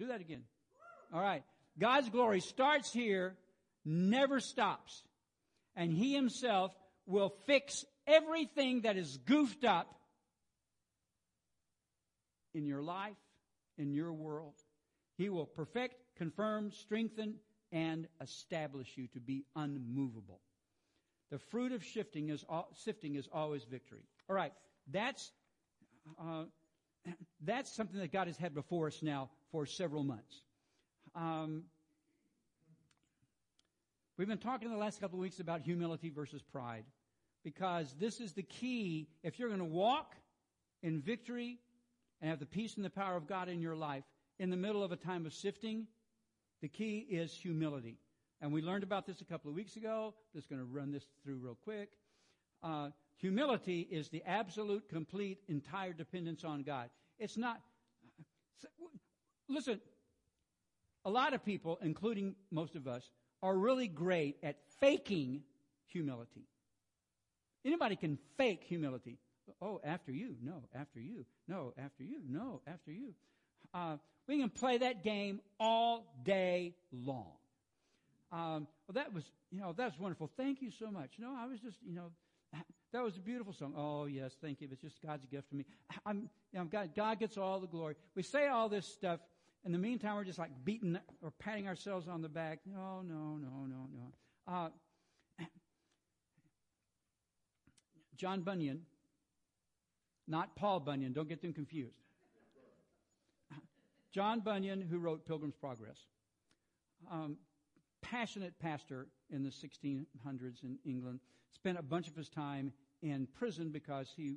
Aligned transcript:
Do 0.00 0.06
that 0.06 0.22
again. 0.22 0.44
All 1.12 1.20
right. 1.20 1.42
God's 1.78 2.08
glory 2.08 2.40
starts 2.40 2.90
here, 2.90 3.36
never 3.84 4.40
stops. 4.40 5.02
And 5.76 5.92
He 5.92 6.14
Himself 6.14 6.72
will 7.04 7.34
fix 7.46 7.84
everything 8.06 8.82
that 8.82 8.96
is 8.96 9.18
goofed 9.18 9.62
up 9.66 9.94
in 12.54 12.64
your 12.64 12.82
life, 12.82 13.12
in 13.76 13.92
your 13.92 14.14
world. 14.14 14.54
He 15.18 15.28
will 15.28 15.44
perfect, 15.44 15.96
confirm, 16.16 16.72
strengthen, 16.72 17.34
and 17.70 18.08
establish 18.22 18.88
you 18.96 19.06
to 19.08 19.20
be 19.20 19.44
unmovable. 19.54 20.40
The 21.30 21.38
fruit 21.38 21.72
of 21.72 21.84
shifting 21.84 22.30
is, 22.30 22.42
sifting 22.72 23.16
is 23.16 23.28
always 23.30 23.64
victory. 23.64 24.06
All 24.30 24.34
right, 24.34 24.54
that's 24.90 25.30
uh, 26.18 26.44
that's 27.44 27.74
something 27.74 28.00
that 28.00 28.12
God 28.12 28.26
has 28.26 28.36
had 28.36 28.54
before 28.54 28.86
us 28.86 29.02
now 29.02 29.30
for 29.50 29.66
several 29.66 30.02
months. 30.02 30.42
Um, 31.14 31.64
we've 34.16 34.28
been 34.28 34.38
talking 34.38 34.68
in 34.68 34.74
the 34.74 34.80
last 34.80 35.00
couple 35.00 35.18
of 35.18 35.22
weeks 35.22 35.40
about 35.40 35.62
humility 35.62 36.10
versus 36.10 36.42
pride 36.42 36.84
because 37.42 37.94
this 37.98 38.20
is 38.20 38.32
the 38.32 38.42
key. 38.42 39.08
If 39.22 39.38
you're 39.38 39.48
going 39.48 39.60
to 39.60 39.64
walk 39.64 40.14
in 40.82 41.00
victory 41.00 41.58
and 42.20 42.30
have 42.30 42.38
the 42.38 42.46
peace 42.46 42.76
and 42.76 42.84
the 42.84 42.90
power 42.90 43.16
of 43.16 43.26
God 43.26 43.48
in 43.48 43.60
your 43.60 43.76
life 43.76 44.04
in 44.38 44.50
the 44.50 44.56
middle 44.56 44.82
of 44.82 44.92
a 44.92 44.96
time 44.96 45.26
of 45.26 45.32
sifting, 45.34 45.86
the 46.60 46.68
key 46.68 47.06
is 47.10 47.32
humility. 47.32 47.98
And 48.42 48.52
we 48.52 48.62
learned 48.62 48.84
about 48.84 49.06
this 49.06 49.20
a 49.20 49.24
couple 49.24 49.50
of 49.50 49.56
weeks 49.56 49.76
ago. 49.76 50.14
Just 50.34 50.48
going 50.48 50.60
to 50.60 50.66
run 50.66 50.92
this 50.92 51.04
through 51.22 51.36
real 51.36 51.58
quick. 51.62 51.90
Uh, 52.62 52.90
humility 53.16 53.80
is 53.90 54.08
the 54.08 54.22
absolute, 54.26 54.88
complete, 54.88 55.38
entire 55.48 55.92
dependence 55.92 56.44
on 56.44 56.62
God. 56.62 56.90
It's 57.18 57.36
not. 57.36 57.60
Listen, 59.48 59.80
a 61.04 61.10
lot 61.10 61.34
of 61.34 61.44
people, 61.44 61.78
including 61.82 62.34
most 62.50 62.76
of 62.76 62.86
us, 62.86 63.02
are 63.42 63.56
really 63.56 63.88
great 63.88 64.36
at 64.42 64.56
faking 64.80 65.42
humility. 65.86 66.46
Anybody 67.64 67.96
can 67.96 68.18
fake 68.36 68.62
humility. 68.66 69.18
Oh, 69.60 69.80
after 69.84 70.12
you. 70.12 70.36
No, 70.42 70.62
after 70.74 71.00
you. 71.00 71.24
No, 71.48 71.72
after 71.76 72.04
you. 72.04 72.20
No, 72.28 72.60
after 72.66 72.92
you. 72.92 73.14
Uh, 73.74 73.96
we 74.28 74.38
can 74.38 74.50
play 74.50 74.78
that 74.78 75.02
game 75.02 75.40
all 75.58 76.06
day 76.24 76.74
long. 76.92 77.32
Um, 78.32 78.68
well, 78.86 78.94
that 78.94 79.12
was, 79.12 79.24
you 79.50 79.60
know, 79.60 79.74
that's 79.76 79.98
wonderful. 79.98 80.30
Thank 80.36 80.62
you 80.62 80.70
so 80.78 80.90
much. 80.90 81.10
No, 81.18 81.34
I 81.36 81.46
was 81.46 81.58
just, 81.60 81.76
you 81.84 81.94
know, 81.94 82.10
that 82.92 83.02
was 83.02 83.16
a 83.16 83.20
beautiful 83.20 83.52
song. 83.52 83.74
Oh, 83.76 84.06
yes, 84.06 84.36
thank 84.40 84.60
you. 84.60 84.68
It's 84.70 84.82
just 84.82 85.00
God's 85.00 85.24
gift 85.26 85.50
to 85.50 85.56
me. 85.56 85.64
I'm, 86.04 86.28
God, 86.70 86.90
God 86.94 87.18
gets 87.20 87.38
all 87.38 87.60
the 87.60 87.66
glory. 87.66 87.94
We 88.14 88.22
say 88.22 88.48
all 88.48 88.68
this 88.68 88.86
stuff. 88.86 89.20
In 89.64 89.72
the 89.72 89.78
meantime, 89.78 90.16
we're 90.16 90.24
just 90.24 90.38
like 90.38 90.50
beating 90.64 90.98
or 91.22 91.30
patting 91.38 91.68
ourselves 91.68 92.08
on 92.08 92.22
the 92.22 92.28
back. 92.28 92.60
No, 92.66 93.02
no, 93.02 93.36
no, 93.36 93.66
no, 93.68 93.88
no. 93.94 94.12
Uh, 94.52 94.68
John 98.16 98.40
Bunyan, 98.40 98.82
not 100.26 100.56
Paul 100.56 100.80
Bunyan, 100.80 101.12
don't 101.12 101.28
get 101.28 101.42
them 101.42 101.52
confused. 101.52 101.94
John 104.12 104.40
Bunyan, 104.40 104.80
who 104.80 104.98
wrote 104.98 105.24
Pilgrim's 105.24 105.54
Progress, 105.54 105.98
um, 107.10 107.36
passionate 108.10 108.58
pastor 108.58 109.06
in 109.30 109.42
the 109.42 109.50
1600s 109.50 110.62
in 110.62 110.78
England, 110.84 111.20
spent 111.52 111.78
a 111.78 111.82
bunch 111.82 112.08
of 112.08 112.16
his 112.16 112.28
time 112.28 112.72
in 113.02 113.28
prison 113.38 113.70
because 113.70 114.12
he 114.16 114.36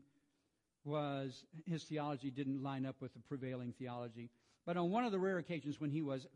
was 0.86 1.46
his 1.66 1.84
theology 1.84 2.30
didn't 2.30 2.62
line 2.62 2.86
up 2.86 2.96
with 3.00 3.14
the 3.14 3.20
prevailing 3.20 3.74
theology. 3.78 4.30
But 4.66 4.78
on 4.78 4.92
one 4.92 5.06
of 5.06 5.12
the 5.12 5.20
rare 5.20 5.38
occasions 5.38 5.80
when 5.80 5.90
he 5.90 6.02
was 6.02 6.28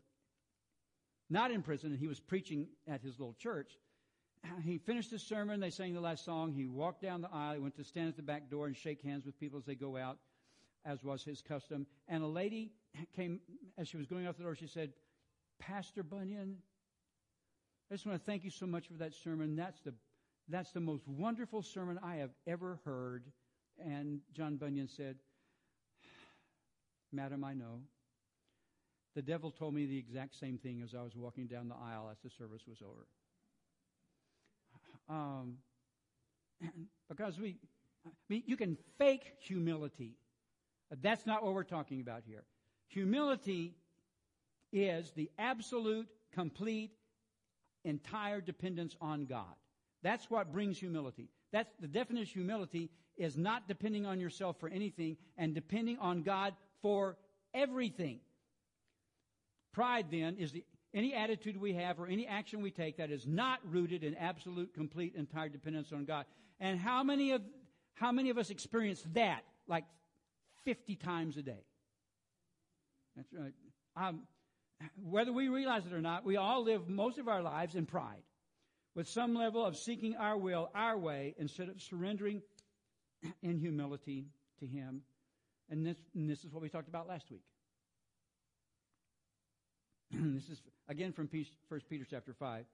not 1.30 1.50
in 1.50 1.62
prison 1.62 1.90
and 1.90 1.98
he 1.98 2.08
was 2.08 2.20
preaching 2.20 2.66
at 2.86 3.02
his 3.02 3.18
little 3.18 3.34
church, 3.34 3.72
he 4.64 4.78
finished 4.78 5.10
his 5.10 5.22
sermon. 5.22 5.60
They 5.60 5.70
sang 5.70 5.94
the 5.94 6.00
last 6.00 6.24
song. 6.24 6.52
He 6.52 6.66
walked 6.66 7.02
down 7.02 7.20
the 7.20 7.30
aisle. 7.32 7.54
He 7.54 7.60
went 7.60 7.76
to 7.76 7.84
stand 7.84 8.08
at 8.08 8.16
the 8.16 8.22
back 8.22 8.50
door 8.50 8.66
and 8.66 8.76
shake 8.76 9.02
hands 9.02 9.26
with 9.26 9.38
people 9.38 9.58
as 9.58 9.64
they 9.64 9.74
go 9.74 9.96
out, 9.96 10.18
as 10.84 11.04
was 11.04 11.22
his 11.22 11.42
custom. 11.42 11.86
And 12.08 12.22
a 12.22 12.26
lady 12.26 12.72
came 13.14 13.40
as 13.76 13.88
she 13.88 13.96
was 13.96 14.06
going 14.06 14.26
out 14.26 14.36
the 14.36 14.44
door. 14.44 14.54
She 14.54 14.66
said, 14.66 14.92
"Pastor 15.58 16.02
Bunyan, 16.02 16.58
I 17.90 17.94
just 17.94 18.06
want 18.06 18.18
to 18.18 18.24
thank 18.24 18.44
you 18.44 18.50
so 18.50 18.66
much 18.66 18.86
for 18.86 18.94
that 18.94 19.14
sermon. 19.14 19.56
That's 19.56 19.80
the 19.80 19.94
that's 20.48 20.72
the 20.72 20.80
most 20.80 21.06
wonderful 21.06 21.62
sermon 21.62 21.98
I 22.02 22.16
have 22.16 22.30
ever 22.46 22.80
heard." 22.84 23.24
And 23.78 24.20
John 24.34 24.56
Bunyan 24.56 24.88
said, 24.88 25.16
"Madam, 27.12 27.44
I 27.44 27.54
know." 27.54 27.82
The 29.14 29.22
devil 29.22 29.50
told 29.50 29.74
me 29.74 29.86
the 29.86 29.98
exact 29.98 30.36
same 30.36 30.58
thing 30.58 30.82
as 30.82 30.94
I 30.94 31.02
was 31.02 31.16
walking 31.16 31.46
down 31.46 31.68
the 31.68 31.74
aisle 31.74 32.08
as 32.10 32.18
the 32.22 32.30
service 32.30 32.62
was 32.68 32.78
over. 32.82 33.06
Um, 35.08 35.56
because 37.08 37.38
we, 37.38 37.56
I 38.06 38.10
mean, 38.28 38.42
you 38.46 38.56
can 38.56 38.76
fake 38.98 39.32
humility. 39.40 40.14
That's 41.02 41.26
not 41.26 41.42
what 41.42 41.54
we're 41.54 41.64
talking 41.64 42.00
about 42.00 42.22
here. 42.26 42.44
Humility 42.88 43.74
is 44.72 45.10
the 45.16 45.30
absolute, 45.38 46.08
complete, 46.32 46.92
entire 47.84 48.40
dependence 48.40 48.96
on 49.00 49.26
God. 49.26 49.54
That's 50.02 50.30
what 50.30 50.52
brings 50.52 50.78
humility. 50.78 51.28
That's 51.52 51.70
the 51.80 51.88
definition 51.88 52.40
of 52.40 52.46
humility 52.46 52.90
is 53.16 53.36
not 53.36 53.66
depending 53.66 54.06
on 54.06 54.20
yourself 54.20 54.56
for 54.60 54.68
anything 54.68 55.16
and 55.36 55.54
depending 55.54 55.98
on 55.98 56.22
God 56.22 56.54
for 56.82 57.16
everything. 57.52 58.20
Pride 59.72 60.06
then 60.10 60.36
is 60.36 60.52
the 60.52 60.64
any 60.94 61.14
attitude 61.14 61.60
we 61.60 61.74
have 61.74 62.00
or 62.00 62.06
any 62.06 62.26
action 62.26 62.62
we 62.62 62.70
take 62.70 62.96
that 62.96 63.10
is 63.10 63.26
not 63.26 63.60
rooted 63.64 64.02
in 64.02 64.14
absolute, 64.14 64.72
complete, 64.72 65.14
entire 65.14 65.48
dependence 65.48 65.92
on 65.92 66.04
God. 66.04 66.24
And 66.60 66.80
how 66.80 67.02
many 67.02 67.32
of, 67.32 67.42
how 67.94 68.10
many 68.10 68.30
of 68.30 68.38
us 68.38 68.50
experience 68.50 69.04
that 69.12 69.42
like 69.66 69.84
50 70.64 70.96
times 70.96 71.36
a 71.36 71.42
day? 71.42 71.64
That's 73.16 73.28
right. 73.32 73.52
Um, 73.96 74.22
whether 75.02 75.32
we 75.32 75.48
realize 75.48 75.86
it 75.86 75.92
or 75.92 76.00
not, 76.00 76.24
we 76.24 76.36
all 76.36 76.62
live 76.64 76.88
most 76.88 77.18
of 77.18 77.28
our 77.28 77.42
lives 77.42 77.74
in 77.74 77.86
pride 77.86 78.22
with 78.94 79.08
some 79.08 79.34
level 79.34 79.64
of 79.64 79.76
seeking 79.76 80.16
our 80.16 80.36
will, 80.36 80.70
our 80.74 80.96
way, 80.98 81.34
instead 81.38 81.68
of 81.68 81.80
surrendering 81.80 82.42
in 83.42 83.58
humility 83.58 84.26
to 84.60 84.66
Him. 84.66 85.02
And 85.70 85.86
this, 85.86 85.96
and 86.14 86.28
this 86.28 86.44
is 86.44 86.52
what 86.52 86.62
we 86.62 86.68
talked 86.68 86.88
about 86.88 87.08
last 87.08 87.30
week. 87.30 87.42
this 90.12 90.48
is 90.48 90.62
again 90.88 91.12
from 91.12 91.28
1 91.28 91.80
Peter 91.88 92.06
chapter 92.08 92.32
5. 92.32 92.64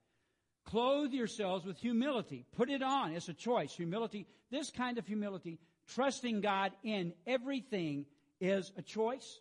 Clothe 0.65 1.13
yourselves 1.13 1.65
with 1.65 1.77
humility. 1.77 2.47
Put 2.57 2.71
it 2.71 2.83
on. 2.83 3.13
It's 3.13 3.29
a 3.29 3.35
choice. 3.35 3.75
Humility, 3.75 4.27
this 4.51 4.71
kind 4.71 4.97
of 4.97 5.07
humility, 5.07 5.59
trusting 5.89 6.41
God 6.41 6.73
in 6.83 7.13
everything 7.27 8.07
is 8.41 8.73
a 8.77 8.83
choice. 8.83 9.41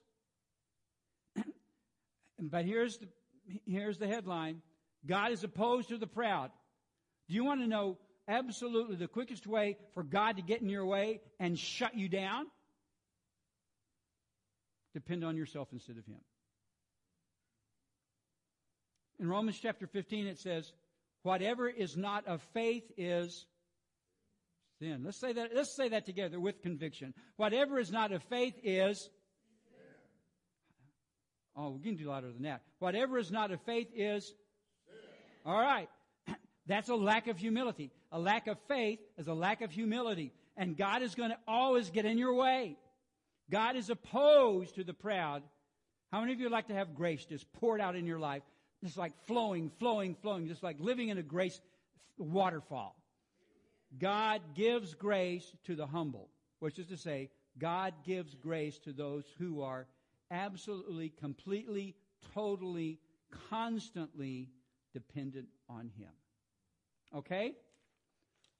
But 2.39 2.65
here's 2.65 2.97
the, 2.97 3.07
here's 3.65 3.97
the 3.97 4.07
headline. 4.07 4.61
God 5.05 5.31
is 5.31 5.43
opposed 5.43 5.89
to 5.89 5.97
the 5.97 6.07
proud. 6.07 6.51
Do 7.27 7.35
you 7.35 7.43
want 7.43 7.61
to 7.61 7.67
know 7.67 7.97
absolutely 8.27 8.95
the 8.95 9.07
quickest 9.07 9.47
way 9.47 9.77
for 9.93 10.03
God 10.03 10.37
to 10.37 10.41
get 10.41 10.61
in 10.61 10.69
your 10.69 10.85
way 10.85 11.21
and 11.39 11.57
shut 11.57 11.95
you 11.95 12.09
down? 12.09 12.45
Depend 14.93 15.23
on 15.23 15.35
yourself 15.35 15.69
instead 15.73 15.97
of 15.97 16.05
Him. 16.05 16.19
In 19.19 19.27
Romans 19.27 19.57
chapter 19.61 19.87
15, 19.87 20.27
it 20.27 20.39
says, 20.39 20.71
whatever 21.23 21.67
is 21.67 21.95
not 21.97 22.27
of 22.27 22.41
faith 22.53 22.83
is 22.97 23.45
sin. 24.79 25.01
Let's 25.03 25.19
say 25.19 25.33
that, 25.33 25.51
let's 25.55 25.75
say 25.75 25.89
that 25.89 26.05
together 26.05 26.39
with 26.39 26.61
conviction. 26.61 27.13
Whatever 27.37 27.79
is 27.79 27.91
not 27.91 28.11
of 28.11 28.23
faith 28.23 28.55
is 28.63 29.09
Oh, 31.55 31.71
we 31.71 31.81
can 31.81 31.95
do 31.95 32.09
louder 32.09 32.31
than 32.31 32.43
that. 32.43 32.61
Whatever 32.79 33.17
is 33.17 33.31
not 33.31 33.51
of 33.51 33.61
faith 33.61 33.87
is 33.95 34.33
all 35.45 35.59
right. 35.59 35.89
That's 36.65 36.89
a 36.89 36.95
lack 36.95 37.27
of 37.27 37.37
humility. 37.37 37.91
A 38.11 38.19
lack 38.19 38.47
of 38.47 38.57
faith 38.67 38.99
is 39.17 39.27
a 39.27 39.33
lack 39.33 39.61
of 39.61 39.71
humility. 39.71 40.31
And 40.55 40.77
God 40.77 41.01
is 41.01 41.15
going 41.15 41.31
to 41.31 41.37
always 41.47 41.89
get 41.89 42.05
in 42.05 42.17
your 42.17 42.35
way. 42.35 42.77
God 43.51 43.75
is 43.75 43.89
opposed 43.89 44.75
to 44.75 44.83
the 44.83 44.93
proud. 44.93 45.43
How 46.11 46.21
many 46.21 46.33
of 46.33 46.39
you 46.39 46.45
would 46.45 46.53
like 46.53 46.67
to 46.67 46.75
have 46.75 46.95
grace 46.95 47.25
just 47.25 47.51
poured 47.53 47.81
out 47.81 47.95
in 47.95 48.05
your 48.05 48.19
life? 48.19 48.43
just 48.83 48.97
like 48.97 49.13
flowing, 49.25 49.71
flowing, 49.79 50.15
flowing, 50.21 50.47
just 50.47 50.61
like 50.61 50.75
living 50.79 51.09
in 51.09 51.17
a 51.17 51.23
grace 51.23 51.59
waterfall. 52.17 52.95
God 53.97 54.41
gives 54.55 54.93
grace 54.93 55.49
to 55.65 55.75
the 55.75 55.87
humble, 55.87 56.29
which 56.59 56.77
is 56.79 56.87
to 56.87 56.97
say, 56.97 57.29
God 57.57 57.93
gives 58.05 58.35
grace 58.35 58.77
to 58.79 58.91
those 58.91 59.23
who 59.37 59.61
are 59.61 59.87
absolutely, 60.33 61.09
completely, 61.09 61.95
totally, 62.33 62.99
constantly 63.49 64.49
dependent 64.91 65.47
on 65.69 65.91
Him. 65.97 66.09
Okay? 67.15 67.53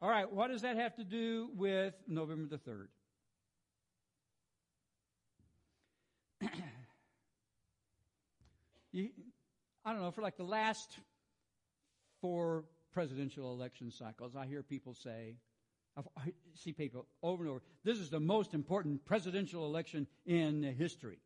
All 0.02 0.10
right, 0.10 0.32
what 0.32 0.50
does 0.50 0.62
that 0.62 0.78
have 0.78 0.96
to 0.96 1.04
do 1.04 1.50
with 1.56 1.94
November 2.08 2.48
the 2.48 2.58
3rd? 2.58 2.88
you, 8.92 9.10
I 9.84 9.94
don't 9.94 10.02
know, 10.02 10.12
for 10.12 10.22
like 10.22 10.38
the 10.38 10.44
last 10.44 11.00
four 12.22 12.66
presidential 12.94 13.54
election 13.54 13.92
cycles, 13.92 14.36
I 14.36 14.46
hear 14.46 14.62
people 14.62 14.94
say, 14.94 15.38
I 15.98 16.32
see 16.54 16.74
people 16.74 17.08
over 17.22 17.44
and 17.44 17.52
over, 17.52 17.62
this 17.84 17.98
is 18.00 18.10
the 18.10 18.20
most 18.20 18.54
important 18.54 19.06
presidential 19.06 19.66
election 19.66 20.08
in 20.26 20.64
history. 20.64 21.20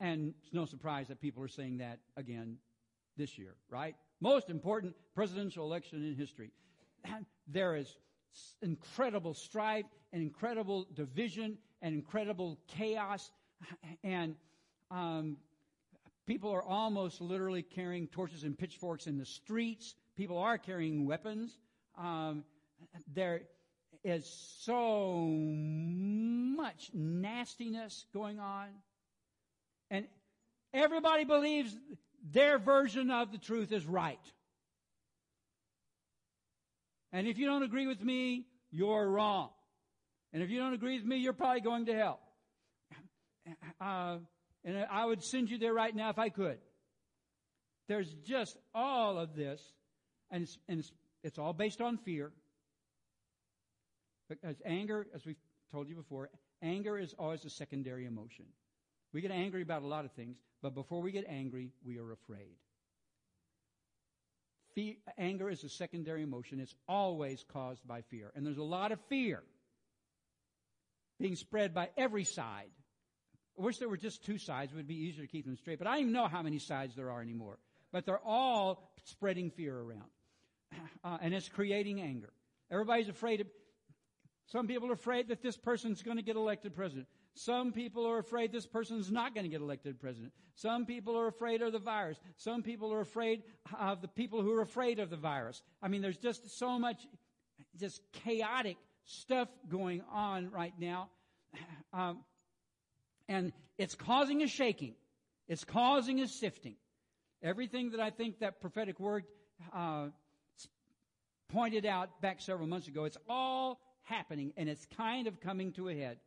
And 0.00 0.34
it's 0.42 0.52
no 0.52 0.64
surprise 0.64 1.08
that 1.08 1.20
people 1.20 1.42
are 1.42 1.48
saying 1.48 1.78
that 1.78 1.98
again 2.16 2.56
this 3.16 3.38
year, 3.38 3.54
right? 3.70 3.94
Most 4.20 4.50
important 4.50 4.94
presidential 5.14 5.64
election 5.64 6.04
in 6.04 6.14
history. 6.14 6.50
There 7.48 7.76
is 7.76 7.96
incredible 8.62 9.34
strife 9.34 9.86
and 10.12 10.22
incredible 10.22 10.86
division 10.94 11.58
and 11.80 11.94
incredible 11.94 12.58
chaos 12.66 13.30
and 14.04 14.34
um, 14.90 15.36
people 16.26 16.50
are 16.50 16.62
almost 16.62 17.20
literally 17.20 17.62
carrying 17.62 18.06
torches 18.08 18.44
and 18.44 18.56
pitchforks 18.58 19.06
in 19.06 19.18
the 19.18 19.24
streets. 19.24 19.94
People 20.16 20.38
are 20.38 20.58
carrying 20.58 21.06
weapons. 21.06 21.58
Um, 21.98 22.44
there 23.12 23.42
is 24.04 24.26
so 24.60 25.26
much 25.26 26.90
nastiness 26.94 28.06
going 28.12 28.38
on. 28.38 28.68
And 29.90 30.06
everybody 30.72 31.24
believes 31.24 31.76
their 32.32 32.58
version 32.58 33.10
of 33.10 33.32
the 33.32 33.38
truth 33.38 33.72
is 33.72 33.86
right. 33.86 34.18
And 37.12 37.26
if 37.26 37.38
you 37.38 37.46
don't 37.46 37.62
agree 37.62 37.86
with 37.86 38.02
me, 38.02 38.46
you're 38.70 39.08
wrong. 39.08 39.50
And 40.32 40.42
if 40.42 40.50
you 40.50 40.58
don't 40.58 40.74
agree 40.74 40.98
with 40.98 41.06
me, 41.06 41.18
you're 41.18 41.32
probably 41.32 41.60
going 41.60 41.86
to 41.86 41.94
hell. 41.94 42.20
Uh, 43.80 44.18
and 44.64 44.84
I 44.90 45.04
would 45.04 45.22
send 45.22 45.50
you 45.50 45.58
there 45.58 45.72
right 45.72 45.94
now 45.94 46.10
if 46.10 46.18
I 46.18 46.28
could. 46.28 46.58
There's 47.88 48.12
just 48.24 48.56
all 48.74 49.18
of 49.18 49.36
this, 49.36 49.62
and 50.30 50.42
it's, 50.42 50.58
and 50.68 50.80
it's, 50.80 50.92
it's 51.22 51.38
all 51.38 51.52
based 51.52 51.80
on 51.80 51.96
fear. 51.98 52.32
Because 54.28 54.56
anger, 54.64 55.06
as 55.14 55.24
we've 55.24 55.36
told 55.70 55.88
you 55.88 55.94
before, 55.94 56.28
anger 56.60 56.98
is 56.98 57.14
always 57.16 57.44
a 57.44 57.50
secondary 57.50 58.06
emotion. 58.06 58.46
We 59.16 59.22
get 59.22 59.30
angry 59.30 59.62
about 59.62 59.80
a 59.80 59.86
lot 59.86 60.04
of 60.04 60.12
things, 60.12 60.36
but 60.60 60.74
before 60.74 61.00
we 61.00 61.10
get 61.10 61.24
angry, 61.26 61.72
we 61.86 61.96
are 61.96 62.12
afraid. 62.12 62.54
Anger 65.16 65.48
is 65.48 65.64
a 65.64 65.70
secondary 65.70 66.22
emotion. 66.22 66.60
It's 66.60 66.74
always 66.86 67.42
caused 67.50 67.88
by 67.88 68.02
fear. 68.10 68.30
And 68.34 68.44
there's 68.44 68.58
a 68.58 68.62
lot 68.62 68.92
of 68.92 69.00
fear 69.08 69.42
being 71.18 71.34
spread 71.34 71.72
by 71.72 71.88
every 71.96 72.24
side. 72.24 72.68
I 73.58 73.62
wish 73.62 73.78
there 73.78 73.88
were 73.88 73.96
just 73.96 74.22
two 74.26 74.36
sides. 74.36 74.74
It 74.74 74.76
would 74.76 74.86
be 74.86 75.06
easier 75.06 75.24
to 75.24 75.32
keep 75.32 75.46
them 75.46 75.56
straight. 75.56 75.78
But 75.78 75.88
I 75.88 75.92
don't 75.92 76.00
even 76.00 76.12
know 76.12 76.28
how 76.28 76.42
many 76.42 76.58
sides 76.58 76.94
there 76.94 77.10
are 77.10 77.22
anymore. 77.22 77.58
But 77.92 78.04
they're 78.04 78.20
all 78.22 78.92
spreading 79.04 79.50
fear 79.50 79.78
around. 79.78 80.10
Uh, 81.02 81.16
and 81.22 81.32
it's 81.32 81.48
creating 81.48 82.02
anger. 82.02 82.32
Everybody's 82.70 83.08
afraid 83.08 83.40
of, 83.40 83.46
some 84.48 84.66
people 84.66 84.90
are 84.90 84.94
afraid 84.94 85.28
that 85.28 85.40
this 85.40 85.56
person's 85.56 86.02
going 86.02 86.18
to 86.18 86.22
get 86.22 86.36
elected 86.36 86.74
president. 86.74 87.06
Some 87.38 87.72
people 87.72 88.06
are 88.06 88.18
afraid 88.18 88.50
this 88.50 88.66
person's 88.66 89.10
not 89.10 89.34
going 89.34 89.44
to 89.44 89.50
get 89.50 89.60
elected 89.60 90.00
president. 90.00 90.32
Some 90.54 90.86
people 90.86 91.18
are 91.18 91.26
afraid 91.26 91.60
of 91.60 91.72
the 91.72 91.78
virus. 91.78 92.18
Some 92.38 92.62
people 92.62 92.94
are 92.94 93.00
afraid 93.00 93.42
of 93.78 94.00
the 94.00 94.08
people 94.08 94.40
who 94.40 94.54
are 94.54 94.62
afraid 94.62 94.98
of 94.98 95.10
the 95.10 95.18
virus. 95.18 95.62
I 95.82 95.88
mean, 95.88 96.00
there's 96.00 96.16
just 96.16 96.58
so 96.58 96.78
much 96.78 97.06
just 97.78 98.00
chaotic 98.24 98.78
stuff 99.04 99.48
going 99.68 100.02
on 100.10 100.50
right 100.50 100.74
now. 100.78 101.10
Um, 101.92 102.24
and 103.26 103.52
it's 103.78 103.94
causing 103.94 104.42
a 104.42 104.46
shaking. 104.46 104.94
It's 105.48 105.64
causing 105.64 106.20
a 106.20 106.28
sifting. 106.28 106.76
Everything 107.42 107.92
that 107.92 108.00
I 108.00 108.10
think 108.10 108.40
that 108.40 108.60
prophetic 108.60 109.00
word 109.00 109.24
uh, 109.72 110.08
pointed 111.48 111.86
out 111.86 112.20
back 112.20 112.42
several 112.42 112.66
months 112.66 112.88
ago, 112.88 113.04
it's 113.04 113.16
all 113.30 113.80
happening 114.02 114.52
and 114.58 114.68
it's 114.68 114.84
kind 114.96 115.26
of 115.26 115.40
coming 115.40 115.72
to 115.72 115.88
a 115.88 115.94
head. 115.94 116.18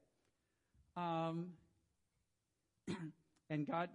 Um, 0.99 1.45
and 3.49 3.65
God, 3.65 3.89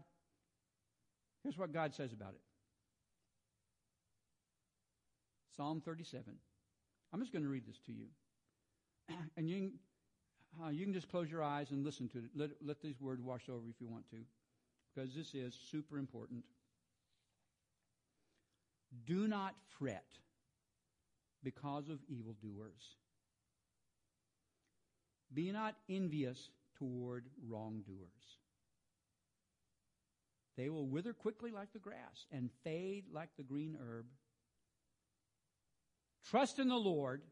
here's 1.43 1.59
what 1.59 1.73
God 1.73 1.95
says 1.95 2.12
about 2.12 2.31
it 2.31 2.41
Psalm 5.56 5.83
37. 5.85 6.25
I'm 7.12 7.21
just 7.21 7.33
going 7.33 7.43
to 7.43 7.49
read 7.49 7.67
this 7.67 7.79
to 7.87 7.93
you. 7.93 8.06
And 9.37 9.51
you 9.51 9.56
can, 9.56 9.73
uh, 10.65 10.71
you 10.71 10.85
can 10.85 10.95
just 10.95 11.11
close 11.11 11.31
your 11.31 11.43
eyes 11.43 11.71
and 11.73 11.85
listen 11.85 12.09
to 12.09 12.19
it. 12.19 12.31
Let, 12.35 12.51
let 12.65 12.81
these 12.81 13.01
words 13.01 13.21
wash 13.21 13.49
over 13.51 13.69
if 13.69 13.81
you 13.81 13.89
want 13.89 14.09
to, 14.11 14.17
because 14.95 15.15
this 15.15 15.35
is 15.35 15.55
super 15.71 15.99
important. 15.99 16.45
Do 19.05 19.29
not 19.29 19.55
fret 19.79 20.06
because 21.43 21.89
of 21.91 21.99
evildoers. 22.09 22.97
Be 25.35 25.51
not 25.53 25.75
envious 25.91 26.49
toward 26.79 27.25
wrongdoers. 27.49 28.38
They 30.56 30.69
will 30.69 30.87
wither 30.87 31.12
quickly 31.12 31.50
like 31.50 31.73
the 31.73 31.79
grass 31.79 32.26
and 32.31 32.50
fade 32.62 33.05
like 33.12 33.31
the 33.37 33.43
green 33.43 33.76
herb. 33.81 34.06
Trust 36.31 36.59
in 36.59 36.69
the 36.69 36.76
Lord 36.76 37.23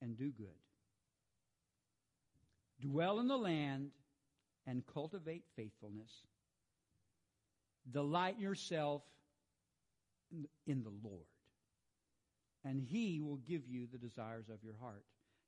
and 0.00 0.16
do 0.16 0.30
good. 0.30 0.46
Dwell 2.80 3.20
in 3.20 3.28
the 3.28 3.36
land 3.36 3.90
and 4.66 4.82
cultivate 4.86 5.44
faithfulness. 5.56 6.10
Delight 7.90 8.38
yourself 8.38 9.02
in 10.66 10.82
the 10.82 10.92
Lord, 11.02 11.26
and 12.64 12.80
He 12.80 13.20
will 13.20 13.36
give 13.36 13.68
you 13.68 13.86
the 13.90 13.98
desires 13.98 14.46
of 14.48 14.64
your 14.64 14.74
heart. 14.80 15.04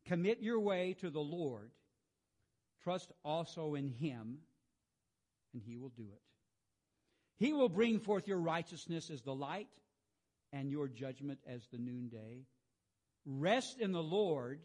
Commit 0.06 0.41
your 0.41 0.61
way 0.61 0.94
to 1.00 1.11
the 1.11 1.21
Lord. 1.21 1.71
Trust 2.87 3.11
also 3.25 3.75
in 3.75 3.88
Him, 3.88 4.38
and 5.53 5.61
He 5.61 5.77
will 5.77 5.88
do 5.88 6.05
it. 6.05 6.23
He 7.37 7.53
will 7.53 7.69
bring 7.69 7.99
forth 7.99 8.29
your 8.29 8.38
righteousness 8.38 9.11
as 9.11 9.23
the 9.23 9.35
light 9.35 9.67
and 10.53 10.71
your 10.71 10.87
judgment 10.87 11.41
as 11.49 11.67
the 11.73 11.79
noonday. 11.79 12.44
Rest 13.25 13.81
in 13.81 13.91
the 13.91 14.03
Lord. 14.03 14.61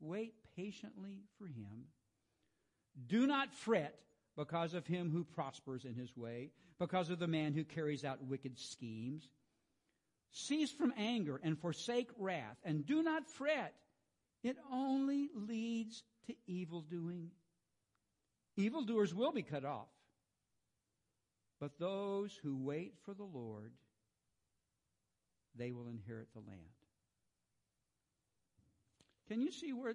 Wait 0.00 0.34
patiently 0.56 1.20
for 1.38 1.46
Him. 1.46 1.84
Do 3.06 3.28
not 3.28 3.54
fret 3.54 3.96
because 4.36 4.74
of 4.74 4.84
him 4.84 5.08
who 5.12 5.22
prospers 5.22 5.84
in 5.84 5.94
his 5.94 6.16
way, 6.16 6.50
because 6.80 7.10
of 7.10 7.20
the 7.20 7.28
man 7.28 7.52
who 7.52 7.62
carries 7.62 8.04
out 8.04 8.24
wicked 8.24 8.58
schemes. 8.58 9.30
Cease 10.32 10.72
from 10.72 10.92
anger 10.96 11.40
and 11.44 11.56
forsake 11.60 12.10
wrath, 12.18 12.56
and 12.64 12.84
do 12.84 13.04
not 13.04 13.24
fret. 13.28 13.72
It 14.42 14.56
only 14.72 15.28
leads 15.32 16.02
to 16.26 16.34
evil 16.46 16.82
doing. 16.82 17.30
Evildoers 18.56 19.14
will 19.14 19.32
be 19.32 19.42
cut 19.42 19.64
off. 19.64 19.88
But 21.60 21.78
those 21.78 22.38
who 22.42 22.56
wait 22.56 22.94
for 23.04 23.14
the 23.14 23.22
Lord, 23.22 23.72
they 25.56 25.70
will 25.70 25.88
inherit 25.88 26.28
the 26.32 26.40
land. 26.40 26.60
Can 29.28 29.40
you 29.40 29.52
see 29.52 29.72
where 29.72 29.94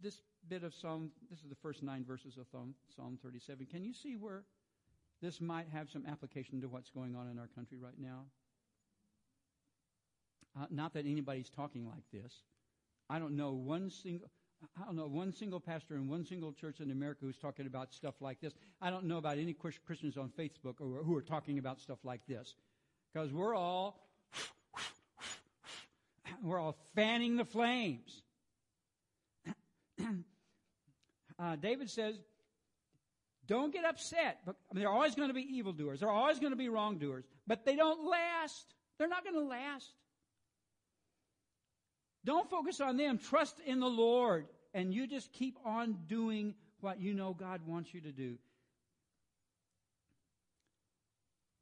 this 0.00 0.22
bit 0.48 0.62
of 0.62 0.74
Psalm, 0.74 1.10
this 1.30 1.40
is 1.40 1.48
the 1.48 1.56
first 1.56 1.82
nine 1.82 2.04
verses 2.04 2.36
of 2.38 2.46
Psalm 2.50 3.18
37. 3.22 3.66
Can 3.66 3.84
you 3.84 3.92
see 3.92 4.16
where 4.16 4.44
this 5.20 5.40
might 5.40 5.66
have 5.72 5.90
some 5.90 6.04
application 6.06 6.60
to 6.60 6.68
what's 6.68 6.90
going 6.90 7.16
on 7.16 7.28
in 7.28 7.38
our 7.38 7.48
country 7.48 7.78
right 7.78 7.98
now? 7.98 8.24
Uh, 10.58 10.66
not 10.70 10.94
that 10.94 11.06
anybody's 11.06 11.50
talking 11.50 11.86
like 11.86 12.04
this. 12.12 12.32
I 13.10 13.18
don't 13.18 13.36
know 13.36 13.52
one 13.52 13.90
single. 13.90 14.28
I 14.80 14.84
don't 14.84 14.96
know 14.96 15.06
one 15.06 15.32
single 15.32 15.60
pastor 15.60 15.94
in 15.94 16.08
one 16.08 16.24
single 16.24 16.52
church 16.52 16.80
in 16.80 16.90
America 16.90 17.20
who's 17.22 17.38
talking 17.38 17.66
about 17.66 17.92
stuff 17.94 18.14
like 18.20 18.40
this. 18.40 18.52
I 18.82 18.90
don't 18.90 19.04
know 19.04 19.18
about 19.18 19.38
any 19.38 19.52
Christians 19.52 20.16
on 20.16 20.30
Facebook 20.38 20.74
who 20.78 21.16
are 21.16 21.22
talking 21.22 21.58
about 21.58 21.80
stuff 21.80 21.98
like 22.04 22.20
this, 22.26 22.54
because 23.12 23.32
we're 23.32 23.54
all 23.54 24.08
we're 26.42 26.58
all 26.58 26.76
fanning 26.94 27.36
the 27.36 27.44
flames. 27.44 28.22
uh, 31.38 31.56
David 31.56 31.90
says, 31.90 32.16
don't 33.46 33.72
get 33.72 33.84
upset. 33.84 34.40
But 34.44 34.56
I 34.70 34.74
mean, 34.74 34.82
there 34.82 34.90
are 34.90 34.94
always 34.94 35.14
going 35.14 35.28
to 35.28 35.34
be 35.34 35.46
evildoers. 35.56 36.00
There 36.00 36.08
are 36.08 36.14
always 36.14 36.38
going 36.38 36.52
to 36.52 36.56
be 36.56 36.68
wrongdoers. 36.68 37.24
But 37.46 37.64
they 37.64 37.76
don't 37.76 38.08
last. 38.08 38.74
They're 38.98 39.08
not 39.08 39.24
going 39.24 39.36
to 39.36 39.48
last. 39.48 39.90
Don't 42.24 42.48
focus 42.50 42.80
on 42.80 42.96
them. 42.96 43.18
Trust 43.18 43.56
in 43.64 43.80
the 43.80 43.88
Lord. 43.88 44.46
And 44.74 44.92
you 44.92 45.06
just 45.06 45.32
keep 45.32 45.56
on 45.64 45.98
doing 46.08 46.54
what 46.80 47.00
you 47.00 47.14
know 47.14 47.34
God 47.34 47.62
wants 47.66 47.92
you 47.92 48.00
to 48.02 48.12
do. 48.12 48.36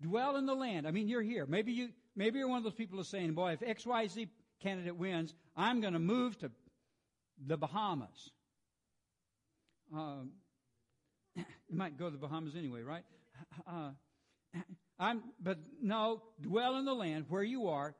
Dwell 0.03 0.37
in 0.37 0.47
the 0.47 0.55
land. 0.55 0.87
I 0.87 0.91
mean, 0.91 1.09
you're 1.09 1.23
here. 1.23 1.47
Maybe 1.47 1.73
you, 1.73 1.89
maybe 2.15 2.39
you're 2.39 2.49
one 2.49 2.59
of 2.59 2.65
those 2.65 2.75
people 2.75 2.97
who 2.97 3.03
are 3.03 3.05
saying, 3.05 3.33
boy, 3.33 3.53
if 3.53 3.61
XYZ 3.61 4.29
candidate 4.61 4.97
wins, 4.97 5.33
I'm 5.57 5.81
going 5.81 5.95
to 5.95 5.99
move 5.99 6.39
to 6.41 6.51
the 7.45 7.57
Bahamas. 7.57 8.31
Um, 9.95 10.33
you 11.37 11.45
might 11.77 11.99
go 11.99 12.07
to 12.07 12.11
the 12.11 12.19
Bahamas 12.19 12.55
anyway, 12.57 12.83
right? 12.83 13.05
Uh, 13.67 13.91
I'm, 14.99 15.23
but 15.43 15.59
no, 15.83 16.23
dwell 16.41 16.77
in 16.77 16.85
the 16.87 16.95
land 16.95 17.27
where 17.29 17.43
you 17.43 17.69
are 17.69 17.95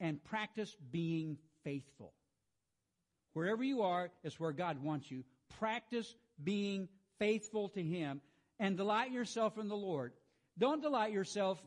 and 0.00 0.22
practice 0.24 0.76
being 0.90 1.38
faithful. 1.62 1.93
Wherever 3.34 3.62
you 3.62 3.82
are 3.82 4.10
is 4.22 4.40
where 4.40 4.52
God 4.52 4.82
wants 4.82 5.10
you. 5.10 5.24
Practice 5.58 6.14
being 6.42 6.88
faithful 7.18 7.68
to 7.70 7.82
Him 7.82 8.20
and 8.58 8.76
delight 8.76 9.12
yourself 9.12 9.58
in 9.58 9.68
the 9.68 9.76
Lord. 9.76 10.12
Don't 10.58 10.80
delight 10.80 11.12
yourself 11.12 11.62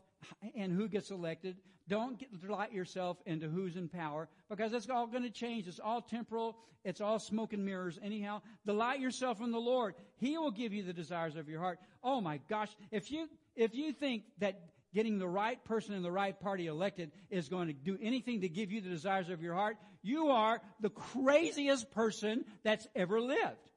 in 0.54 0.70
who 0.70 0.88
gets 0.88 1.10
elected. 1.10 1.56
Don't 1.88 2.18
get, 2.18 2.40
delight 2.40 2.72
yourself 2.72 3.16
into 3.24 3.48
who's 3.48 3.76
in 3.76 3.88
power 3.88 4.28
because 4.50 4.72
it's 4.72 4.90
all 4.90 5.06
going 5.06 5.22
to 5.22 5.30
change. 5.30 5.66
It's 5.68 5.80
all 5.80 6.02
temporal. 6.02 6.56
It's 6.84 7.00
all 7.00 7.18
smoke 7.18 7.52
and 7.52 7.64
mirrors 7.64 7.98
anyhow. 8.02 8.42
Delight 8.66 9.00
yourself 9.00 9.40
in 9.40 9.50
the 9.50 9.58
Lord. 9.58 9.94
He 10.16 10.36
will 10.38 10.50
give 10.50 10.72
you 10.72 10.82
the 10.82 10.92
desires 10.92 11.36
of 11.36 11.48
your 11.48 11.60
heart. 11.60 11.78
Oh 12.02 12.20
my 12.20 12.40
gosh. 12.48 12.68
If 12.90 13.10
you, 13.10 13.28
if 13.56 13.74
you 13.74 13.92
think 13.92 14.24
that 14.38 14.60
getting 14.94 15.18
the 15.18 15.28
right 15.28 15.62
person 15.64 15.94
in 15.94 16.02
the 16.02 16.10
right 16.10 16.38
party 16.38 16.66
elected 16.66 17.10
is 17.30 17.48
going 17.48 17.68
to 17.68 17.74
do 17.74 17.98
anything 18.00 18.42
to 18.42 18.48
give 18.48 18.70
you 18.70 18.80
the 18.80 18.90
desires 18.90 19.28
of 19.28 19.42
your 19.42 19.54
heart, 19.54 19.76
you 20.02 20.28
are 20.28 20.60
the 20.80 20.90
craziest 20.90 21.90
person 21.90 22.44
that's 22.62 22.86
ever 22.94 23.20
lived. 23.20 23.70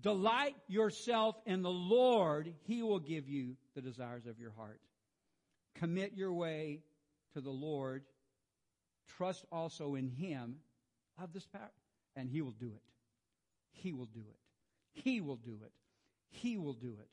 Delight 0.00 0.56
yourself 0.68 1.36
in 1.46 1.62
the 1.62 1.70
Lord. 1.70 2.52
He 2.66 2.82
will 2.82 2.98
give 2.98 3.28
you 3.28 3.56
the 3.74 3.80
desires 3.80 4.26
of 4.26 4.38
your 4.38 4.50
heart. 4.52 4.80
Commit 5.76 6.12
your 6.14 6.32
way 6.32 6.80
to 7.34 7.40
the 7.40 7.50
Lord. 7.50 8.04
Trust 9.16 9.44
also 9.52 9.94
in 9.94 10.08
Him. 10.08 10.56
Love 11.18 11.32
this 11.32 11.46
power. 11.46 11.70
And 12.16 12.28
He 12.28 12.42
will 12.42 12.52
do 12.52 12.66
it. 12.66 12.82
He 13.72 13.92
will 13.92 14.06
do 14.06 14.20
it. 14.20 15.02
He 15.02 15.20
will 15.20 15.36
do 15.36 15.58
it. 15.64 15.72
He 16.30 16.56
will 16.56 16.72
do 16.72 16.96
it. 17.00 17.10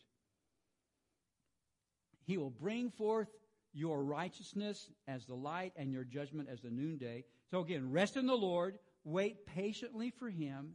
He 2.25 2.37
will 2.37 2.49
bring 2.49 2.91
forth 2.91 3.27
your 3.73 4.03
righteousness 4.03 4.89
as 5.07 5.25
the 5.25 5.35
light 5.35 5.73
and 5.75 5.91
your 5.91 6.03
judgment 6.03 6.49
as 6.51 6.61
the 6.61 6.69
noonday. 6.69 7.23
So 7.49 7.61
again, 7.61 7.91
rest 7.91 8.17
in 8.17 8.27
the 8.27 8.35
Lord. 8.35 8.77
Wait 9.03 9.45
patiently 9.45 10.11
for 10.11 10.29
Him. 10.29 10.73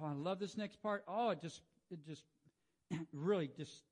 Oh, 0.00 0.06
I 0.06 0.12
love 0.12 0.38
this 0.38 0.56
next 0.56 0.82
part. 0.82 1.04
Oh, 1.08 1.30
it 1.30 1.40
just, 1.40 1.60
it 1.90 2.04
just 2.06 2.24
really 3.12 3.50
just 3.56 3.82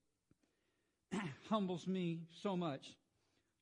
humbles 1.49 1.87
me 1.87 2.21
so 2.43 2.57
much. 2.57 2.97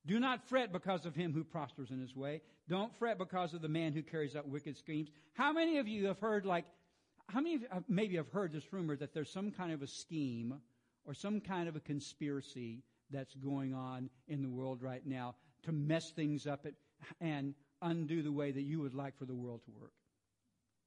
Do 0.06 0.20
not 0.20 0.46
fret 0.48 0.72
because 0.72 1.06
of 1.06 1.14
him 1.14 1.32
who 1.32 1.44
prospers 1.44 1.90
in 1.90 1.98
his 1.98 2.14
way. 2.14 2.42
Don't 2.68 2.94
fret 2.98 3.18
because 3.18 3.54
of 3.54 3.62
the 3.62 3.68
man 3.68 3.92
who 3.92 4.02
carries 4.02 4.36
out 4.36 4.46
wicked 4.46 4.76
schemes. 4.76 5.08
How 5.32 5.52
many 5.52 5.78
of 5.78 5.88
you 5.88 6.06
have 6.06 6.18
heard 6.18 6.44
like, 6.44 6.66
how 7.28 7.40
many 7.40 7.52
you 7.52 7.60
maybe 7.88 8.16
have 8.16 8.28
heard 8.28 8.52
this 8.52 8.70
rumor 8.70 8.96
that 8.96 9.14
there's 9.14 9.30
some 9.30 9.50
kind 9.50 9.72
of 9.72 9.80
a 9.80 9.86
scheme 9.86 10.60
or 11.06 11.14
some 11.14 11.40
kind 11.40 11.68
of 11.68 11.76
a 11.76 11.80
conspiracy 11.80 12.82
that's 13.14 13.34
going 13.34 13.72
on 13.74 14.10
in 14.28 14.42
the 14.42 14.50
world 14.50 14.82
right 14.82 15.06
now 15.06 15.34
to 15.64 15.72
mess 15.72 16.10
things 16.10 16.46
up 16.46 16.66
and 17.20 17.54
undo 17.80 18.22
the 18.22 18.32
way 18.32 18.50
that 18.50 18.62
you 18.62 18.80
would 18.80 18.94
like 18.94 19.16
for 19.18 19.24
the 19.24 19.34
world 19.34 19.62
to 19.64 19.70
work? 19.80 19.92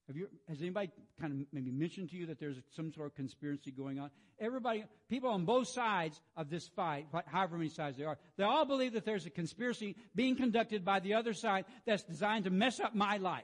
Have 0.07 0.15
you, 0.15 0.29
has 0.47 0.61
anybody 0.61 0.89
kind 1.19 1.33
of 1.33 1.47
maybe 1.51 1.69
mentioned 1.69 2.11
to 2.11 2.15
you 2.15 2.27
that 2.27 2.39
there's 2.39 2.55
some 2.75 2.93
sort 2.93 3.07
of 3.07 3.15
conspiracy 3.15 3.71
going 3.71 3.99
on? 3.99 4.09
Everybody, 4.39 4.85
people 5.09 5.29
on 5.29 5.43
both 5.43 5.67
sides 5.67 6.21
of 6.37 6.49
this 6.49 6.65
fight, 6.69 7.07
however 7.25 7.57
many 7.57 7.69
sides 7.69 7.97
there 7.97 8.07
are, 8.07 8.17
they 8.37 8.45
all 8.45 8.63
believe 8.65 8.93
that 8.93 9.03
there's 9.03 9.25
a 9.25 9.29
conspiracy 9.29 9.97
being 10.15 10.37
conducted 10.37 10.85
by 10.85 11.01
the 11.01 11.15
other 11.15 11.33
side 11.33 11.65
that's 11.85 12.03
designed 12.03 12.45
to 12.45 12.49
mess 12.49 12.79
up 12.79 12.95
my 12.95 13.17
life. 13.17 13.43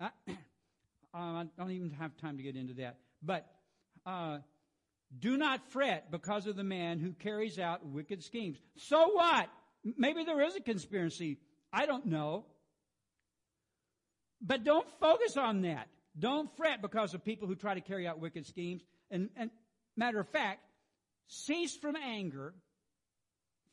Uh, 0.00 0.08
I 1.14 1.44
don't 1.58 1.70
even 1.70 1.90
have 1.92 2.16
time 2.16 2.38
to 2.38 2.42
get 2.42 2.56
into 2.56 2.74
that. 2.74 2.96
But 3.22 3.46
uh, 4.06 4.38
do 5.18 5.36
not 5.36 5.70
fret 5.70 6.10
because 6.10 6.46
of 6.46 6.56
the 6.56 6.64
man 6.64 6.98
who 6.98 7.12
carries 7.12 7.58
out 7.58 7.86
wicked 7.86 8.22
schemes. 8.22 8.58
So 8.76 9.10
what? 9.12 9.48
Maybe 9.96 10.24
there 10.24 10.42
is 10.42 10.56
a 10.56 10.60
conspiracy. 10.60 11.38
I 11.72 11.86
don't 11.86 12.06
know. 12.06 12.46
But 14.40 14.64
don't 14.64 14.88
focus 15.00 15.36
on 15.36 15.62
that. 15.62 15.88
Don't 16.18 16.54
fret 16.56 16.82
because 16.82 17.14
of 17.14 17.24
people 17.24 17.48
who 17.48 17.54
try 17.54 17.74
to 17.74 17.80
carry 17.80 18.06
out 18.06 18.20
wicked 18.20 18.46
schemes. 18.46 18.82
And, 19.10 19.30
and 19.36 19.50
matter 19.96 20.20
of 20.20 20.28
fact, 20.28 20.60
cease 21.28 21.76
from 21.76 21.96
anger, 21.96 22.54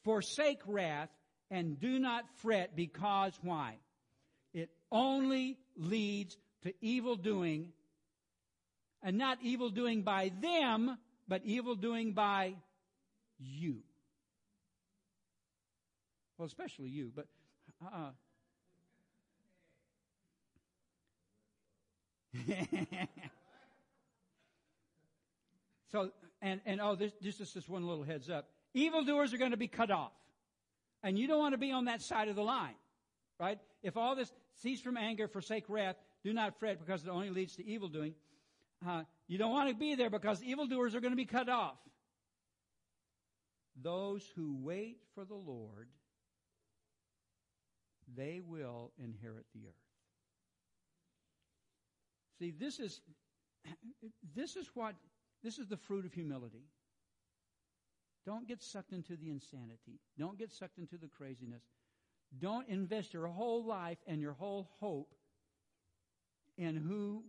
forsake 0.04 0.60
wrath, 0.68 1.10
and 1.50 1.80
do 1.80 2.00
not 2.00 2.26
fret 2.42 2.76
because 2.76 3.34
why? 3.42 3.78
It 4.54 4.70
only 4.92 5.58
leads 5.76 6.38
to 6.64 6.74
evil 6.82 7.16
doing, 7.16 7.72
and 9.02 9.18
not 9.18 9.40
evil 9.42 9.70
doing 9.70 10.04
by 10.04 10.32
them, 10.42 10.98
but 11.28 11.42
evil 11.46 11.76
doing 11.76 12.14
by 12.14 12.56
you. 13.40 13.78
Well, 16.38 16.46
especially 16.46 16.90
you, 16.90 17.12
but 17.16 17.28
uh, 17.86 18.10
so, 25.92 26.10
and, 26.42 26.60
and 26.66 26.82
oh, 26.82 26.96
this, 26.96 27.14
this 27.22 27.40
is 27.40 27.54
just 27.54 27.70
one 27.70 27.88
little 27.88 28.04
heads 28.04 28.30
up. 28.30 28.50
Evildoers 28.74 29.34
are 29.34 29.38
going 29.38 29.52
to 29.52 29.58
be 29.58 29.68
cut 29.68 29.92
off. 29.92 30.14
And 31.04 31.20
you 31.20 31.28
don't 31.28 31.40
want 31.40 31.54
to 31.54 31.58
be 31.58 31.72
on 31.72 31.86
that 31.86 32.02
side 32.02 32.28
of 32.30 32.36
the 32.36 32.42
line, 32.42 32.76
right? 33.40 33.60
If 33.84 33.98
all 33.98 34.16
this 34.16 34.32
cease 34.56 34.82
from 34.82 34.98
anger, 34.98 35.28
forsake 35.28 35.66
wrath, 35.68 35.98
do 36.24 36.34
not 36.34 36.58
fret 36.60 36.80
because 36.80 37.04
it 37.04 37.10
only 37.10 37.30
leads 37.30 37.58
to 37.58 37.68
evil 37.68 37.90
doing. 37.90 38.16
Uh, 38.86 39.04
you 39.28 39.38
don't 39.38 39.52
want 39.52 39.70
to 39.70 39.76
be 39.76 39.96
there 39.96 40.10
because 40.10 40.44
evildoers 40.44 40.96
are 40.96 41.00
going 41.00 41.14
to 41.14 41.18
be 41.18 41.26
cut 41.26 41.50
off. 41.50 41.78
Those 43.82 44.24
who 44.36 44.56
wait 44.62 44.98
for 45.16 45.26
the 45.26 45.36
Lord, 45.36 45.88
they 48.16 48.42
will 48.46 48.92
inherit 48.98 49.46
the 49.54 49.68
earth. 49.68 49.74
See, 52.40 52.52
this 52.52 52.80
is, 52.80 53.02
this 54.36 54.56
is 54.56 54.70
what, 54.74 54.96
this 55.44 55.58
is 55.58 55.68
the 55.68 55.78
fruit 55.78 56.06
of 56.06 56.14
humility. 56.14 56.66
Don't 58.26 58.48
get 58.48 58.62
sucked 58.62 58.94
into 58.94 59.16
the 59.16 59.30
insanity. 59.30 60.00
Don't 60.18 60.38
get 60.38 60.52
sucked 60.52 60.78
into 60.78 60.98
the 60.98 61.08
craziness. 61.08 61.64
Don't 62.40 62.68
invest 62.70 63.14
your 63.14 63.28
whole 63.28 63.66
life 63.66 63.98
and 64.08 64.22
your 64.22 64.34
whole 64.34 64.70
hope 64.80 65.14
in 66.58 66.76
who 66.76 67.24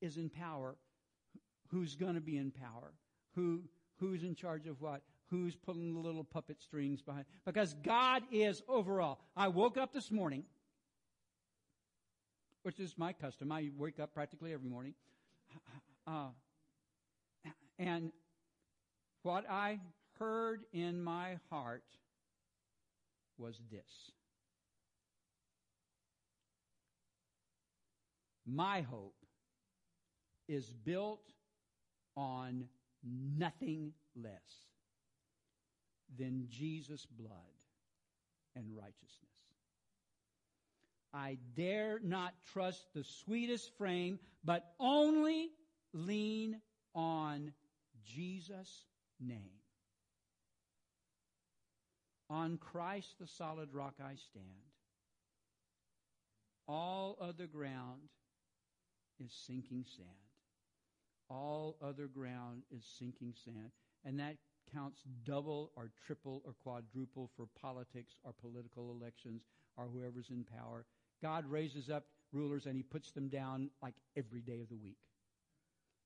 is 0.00 0.16
in 0.16 0.28
power, 0.28 0.76
who's 1.68 1.94
going 1.96 2.14
to 2.14 2.20
be 2.20 2.36
in 2.36 2.50
power, 2.50 2.92
who, 3.34 3.62
who's 3.98 4.22
in 4.22 4.34
charge 4.34 4.66
of 4.66 4.80
what, 4.80 5.02
who's 5.30 5.56
pulling 5.56 5.92
the 5.92 6.00
little 6.00 6.24
puppet 6.24 6.60
strings 6.60 7.02
behind. 7.02 7.24
Because 7.44 7.74
God 7.82 8.22
is 8.30 8.62
overall. 8.68 9.18
I 9.36 9.48
woke 9.48 9.76
up 9.76 9.92
this 9.92 10.10
morning 10.10 10.44
which 12.66 12.80
is 12.80 12.98
my 12.98 13.12
custom. 13.12 13.52
I 13.52 13.70
wake 13.76 14.00
up 14.00 14.12
practically 14.12 14.52
every 14.52 14.68
morning. 14.68 14.94
Uh, 16.08 16.28
and 17.80 18.12
what 19.22 19.44
I 19.50 19.80
heard 20.20 20.62
in 20.72 21.02
my 21.02 21.38
heart 21.50 21.82
was 23.38 23.60
this 23.72 24.12
My 28.46 28.82
hope 28.82 29.15
is 30.48 30.72
built 30.84 31.22
on 32.16 32.68
nothing 33.02 33.92
less 34.14 34.66
than 36.18 36.46
Jesus' 36.48 37.06
blood 37.06 37.30
and 38.54 38.76
righteousness. 38.76 39.26
I 41.12 41.38
dare 41.56 41.98
not 42.02 42.34
trust 42.52 42.86
the 42.94 43.04
sweetest 43.24 43.70
frame, 43.78 44.18
but 44.44 44.74
only 44.78 45.50
lean 45.92 46.60
on 46.94 47.52
Jesus' 48.04 48.84
name. 49.20 49.60
On 52.28 52.58
Christ, 52.58 53.14
the 53.20 53.26
solid 53.26 53.72
rock, 53.72 53.94
I 54.00 54.14
stand. 54.16 54.44
All 56.68 57.16
other 57.20 57.46
ground 57.46 58.00
is 59.24 59.32
sinking 59.46 59.84
sand. 59.96 60.25
All 61.28 61.76
other 61.82 62.06
ground 62.06 62.62
is 62.70 62.84
sinking 62.98 63.34
sand. 63.44 63.70
And 64.04 64.18
that 64.20 64.36
counts 64.72 65.02
double 65.24 65.72
or 65.76 65.90
triple 66.06 66.42
or 66.44 66.54
quadruple 66.62 67.30
for 67.36 67.46
politics 67.60 68.14
or 68.24 68.32
political 68.32 68.90
elections 68.90 69.42
or 69.76 69.86
whoever's 69.86 70.30
in 70.30 70.44
power. 70.44 70.84
God 71.22 71.44
raises 71.50 71.90
up 71.90 72.04
rulers 72.32 72.66
and 72.66 72.76
he 72.76 72.82
puts 72.82 73.12
them 73.12 73.28
down 73.28 73.70
like 73.82 73.94
every 74.16 74.40
day 74.40 74.60
of 74.60 74.68
the 74.68 74.76
week 74.76 74.98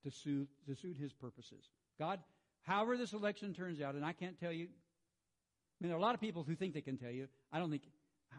to 0.05 0.11
suit, 0.11 0.49
to 0.67 0.75
suit 0.75 0.97
his 0.97 1.13
purposes. 1.13 1.71
God, 1.99 2.21
however 2.63 2.97
this 2.97 3.13
election 3.13 3.53
turns 3.53 3.81
out, 3.81 3.95
and 3.95 4.05
I 4.05 4.13
can't 4.13 4.39
tell 4.39 4.53
you, 4.53 4.67
I 4.67 5.79
mean, 5.81 5.89
there 5.89 5.97
are 5.97 6.01
a 6.01 6.03
lot 6.03 6.15
of 6.15 6.21
people 6.21 6.43
who 6.43 6.55
think 6.55 6.75
they 6.75 6.81
can 6.81 6.97
tell 6.97 7.11
you. 7.11 7.27
I 7.53 7.59
don't 7.59 7.71
think, 7.71 7.83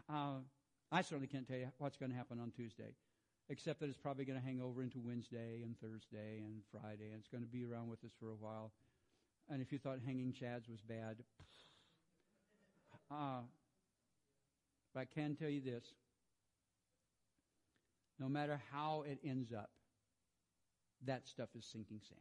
uh, 0.08 0.36
I 0.90 1.02
certainly 1.02 1.26
can't 1.26 1.46
tell 1.46 1.56
you 1.56 1.68
what's 1.78 1.96
going 1.96 2.10
to 2.10 2.16
happen 2.16 2.38
on 2.38 2.50
Tuesday. 2.50 2.94
Except 3.48 3.80
that 3.80 3.88
it's 3.88 3.98
probably 3.98 4.24
going 4.24 4.38
to 4.38 4.44
hang 4.44 4.60
over 4.60 4.82
into 4.82 4.98
Wednesday 5.00 5.62
and 5.62 5.78
Thursday 5.80 6.42
and 6.44 6.62
Friday, 6.70 7.10
and 7.10 7.18
it's 7.18 7.28
going 7.28 7.42
to 7.42 7.50
be 7.50 7.64
around 7.64 7.88
with 7.88 8.04
us 8.04 8.12
for 8.18 8.30
a 8.30 8.34
while. 8.34 8.72
And 9.50 9.60
if 9.60 9.72
you 9.72 9.78
thought 9.78 9.98
hanging 10.04 10.32
chads 10.32 10.68
was 10.68 10.80
bad, 10.80 11.16
uh, 13.10 13.40
but 14.94 15.00
I 15.00 15.04
can 15.04 15.34
tell 15.34 15.48
you 15.48 15.60
this 15.60 15.84
no 18.18 18.28
matter 18.28 18.60
how 18.70 19.04
it 19.06 19.18
ends 19.24 19.52
up, 19.52 19.70
that 21.04 21.26
stuff 21.26 21.48
is 21.58 21.64
sinking 21.64 22.00
sand. 22.08 22.20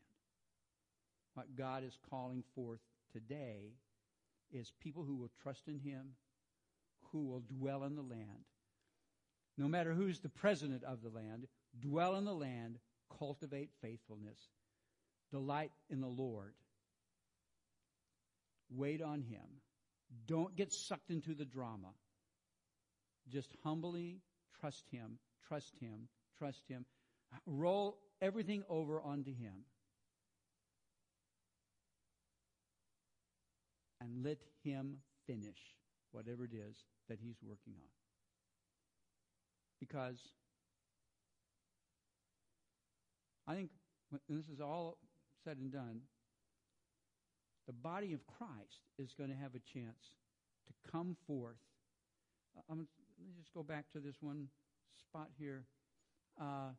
What 1.35 1.55
God 1.55 1.83
is 1.83 1.97
calling 2.09 2.43
forth 2.55 2.79
today 3.13 3.73
is 4.51 4.73
people 4.81 5.03
who 5.03 5.15
will 5.15 5.29
trust 5.43 5.67
in 5.67 5.79
Him, 5.79 6.15
who 7.11 7.25
will 7.25 7.41
dwell 7.41 7.83
in 7.83 7.95
the 7.95 8.01
land. 8.01 8.45
No 9.61 9.67
matter 9.67 9.93
who's 9.93 10.19
the 10.19 10.27
president 10.27 10.83
of 10.83 11.03
the 11.03 11.09
land, 11.09 11.45
dwell 11.79 12.15
in 12.15 12.25
the 12.25 12.33
land, 12.33 12.79
cultivate 13.19 13.69
faithfulness, 13.79 14.39
delight 15.29 15.69
in 15.91 16.01
the 16.01 16.07
Lord, 16.07 16.55
wait 18.71 19.03
on 19.03 19.21
Him. 19.21 19.61
Don't 20.25 20.55
get 20.55 20.73
sucked 20.73 21.11
into 21.11 21.35
the 21.35 21.45
drama. 21.45 21.89
Just 23.29 23.55
humbly 23.63 24.21
trust 24.59 24.85
Him, 24.89 25.19
trust 25.47 25.77
Him, 25.79 26.07
trust 26.39 26.67
Him. 26.67 26.83
Roll 27.45 27.99
everything 28.19 28.63
over 28.67 28.99
onto 28.99 29.29
Him. 29.29 29.53
And 34.01 34.23
let 34.23 34.39
Him 34.63 34.97
finish 35.27 35.59
whatever 36.13 36.45
it 36.45 36.55
is 36.55 36.83
that 37.09 37.19
He's 37.21 37.37
working 37.43 37.75
on. 37.75 38.00
Because 39.81 40.19
I 43.47 43.55
think 43.55 43.69
when 44.09 44.37
this 44.37 44.47
is 44.47 44.61
all 44.61 44.97
said 45.43 45.57
and 45.57 45.73
done, 45.73 46.01
the 47.67 47.73
body 47.73 48.13
of 48.13 48.25
Christ 48.27 48.85
is 48.97 49.13
going 49.13 49.29
to 49.29 49.35
have 49.35 49.55
a 49.55 49.59
chance 49.59 50.15
to 50.67 50.91
come 50.91 51.17
forth. 51.27 51.57
I'm, 52.69 52.77
let 52.77 53.27
me 53.27 53.33
just 53.37 53.53
go 53.53 53.63
back 53.63 53.91
to 53.93 53.99
this 53.99 54.15
one 54.21 54.47
spot 54.99 55.29
here. 55.37 55.65
Uh, 56.39 56.69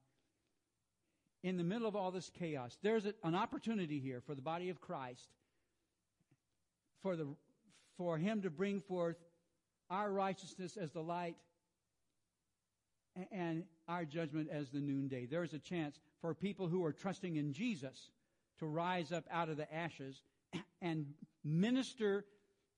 in 1.42 1.56
the 1.56 1.64
middle 1.64 1.88
of 1.88 1.96
all 1.96 2.10
this 2.10 2.30
chaos, 2.30 2.78
there's 2.82 3.04
a, 3.04 3.14
an 3.24 3.34
opportunity 3.34 3.98
here 3.98 4.22
for 4.24 4.34
the 4.34 4.42
body 4.42 4.70
of 4.70 4.80
Christ 4.80 5.28
for 7.02 7.16
the 7.16 7.26
for 7.96 8.16
him 8.16 8.42
to 8.42 8.50
bring 8.50 8.80
forth 8.80 9.16
our 9.90 10.10
righteousness 10.10 10.76
as 10.76 10.92
the 10.92 11.02
light 11.02 11.36
and 13.30 13.64
our 13.88 14.04
judgment 14.04 14.48
as 14.50 14.70
the 14.70 14.80
noonday. 14.80 15.26
There's 15.26 15.52
a 15.52 15.58
chance 15.58 15.98
for 16.20 16.34
people 16.34 16.68
who 16.68 16.84
are 16.84 16.92
trusting 16.92 17.36
in 17.36 17.52
Jesus 17.52 18.10
to 18.58 18.66
rise 18.66 19.12
up 19.12 19.24
out 19.30 19.48
of 19.48 19.56
the 19.56 19.72
ashes 19.72 20.22
and 20.82 21.06
minister 21.44 22.24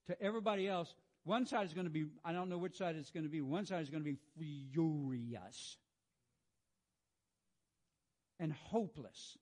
to 0.07 0.21
everybody 0.21 0.67
else. 0.67 0.93
One 1.23 1.45
side 1.45 1.65
is 1.65 1.73
going 1.73 1.85
to 1.85 1.91
be, 1.91 2.05
I 2.23 2.33
don't 2.33 2.49
know 2.49 2.57
which 2.57 2.77
side 2.77 2.95
it's 2.95 3.11
going 3.11 3.23
to 3.23 3.29
be, 3.29 3.41
one 3.41 3.65
side 3.65 3.81
is 3.81 3.89
going 3.89 4.03
to 4.03 4.11
be 4.11 4.17
furious 4.73 5.77
and 8.39 8.51
hopeless. 8.51 9.37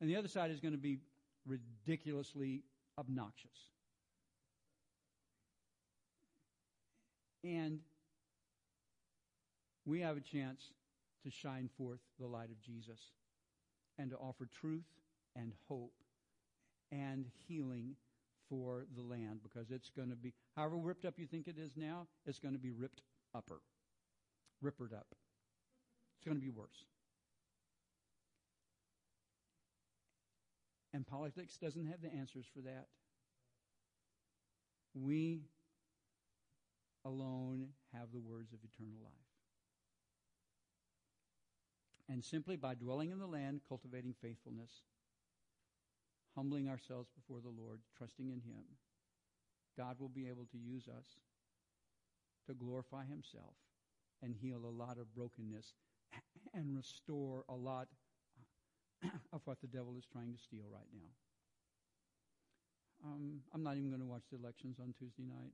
And 0.00 0.10
the 0.10 0.16
other 0.16 0.28
side 0.28 0.50
is 0.50 0.60
going 0.60 0.72
to 0.74 0.80
be 0.80 0.98
ridiculously 1.46 2.64
obnoxious. 2.98 3.50
And 7.44 7.80
we 9.84 10.00
have 10.00 10.16
a 10.16 10.20
chance 10.20 10.72
to 11.24 11.30
shine 11.30 11.68
forth 11.76 12.00
the 12.18 12.26
light 12.26 12.50
of 12.50 12.60
Jesus 12.60 13.00
and 13.98 14.10
to 14.10 14.16
offer 14.16 14.48
truth 14.60 14.84
and 15.36 15.52
hope 15.68 15.94
and 16.90 17.26
healing 17.48 17.94
for 18.48 18.84
the 18.94 19.02
land 19.02 19.40
because 19.42 19.70
it's 19.70 19.90
going 19.90 20.10
to 20.10 20.16
be, 20.16 20.32
however 20.56 20.76
ripped 20.76 21.04
up 21.04 21.14
you 21.18 21.26
think 21.26 21.48
it 21.48 21.56
is 21.58 21.72
now, 21.76 22.06
it's 22.26 22.38
going 22.38 22.54
to 22.54 22.60
be 22.60 22.70
ripped 22.70 23.02
upper, 23.34 23.60
rippered 24.60 24.92
up. 24.92 25.06
It's 26.16 26.24
going 26.24 26.36
to 26.36 26.42
be 26.42 26.50
worse. 26.50 26.84
And 30.94 31.06
politics 31.06 31.56
doesn't 31.56 31.86
have 31.86 32.02
the 32.02 32.12
answers 32.12 32.44
for 32.54 32.60
that. 32.60 32.86
We 34.94 35.40
alone 37.04 37.68
have 37.94 38.12
the 38.12 38.20
words 38.20 38.52
of 38.52 38.58
eternal 38.62 38.98
life. 39.02 39.31
And 42.08 42.24
simply 42.24 42.56
by 42.56 42.74
dwelling 42.74 43.10
in 43.10 43.18
the 43.18 43.26
land, 43.26 43.60
cultivating 43.68 44.14
faithfulness, 44.20 44.70
humbling 46.34 46.68
ourselves 46.68 47.08
before 47.14 47.40
the 47.40 47.48
Lord, 47.48 47.80
trusting 47.96 48.28
in 48.28 48.40
Him, 48.40 48.64
God 49.78 49.96
will 49.98 50.08
be 50.08 50.28
able 50.28 50.46
to 50.52 50.58
use 50.58 50.88
us 50.88 51.06
to 52.46 52.54
glorify 52.54 53.04
Himself 53.04 53.54
and 54.22 54.34
heal 54.34 54.60
a 54.64 54.82
lot 54.82 54.98
of 54.98 55.14
brokenness 55.14 55.74
and 56.54 56.76
restore 56.76 57.44
a 57.48 57.54
lot 57.54 57.88
of 59.32 59.40
what 59.44 59.60
the 59.60 59.66
devil 59.66 59.96
is 59.98 60.04
trying 60.12 60.32
to 60.32 60.38
steal 60.38 60.66
right 60.72 60.90
now. 60.94 61.10
Um, 63.04 63.40
I'm 63.52 63.62
not 63.62 63.76
even 63.76 63.88
going 63.88 64.00
to 64.00 64.06
watch 64.06 64.22
the 64.30 64.38
elections 64.38 64.78
on 64.80 64.94
Tuesday 64.98 65.24
night. 65.24 65.52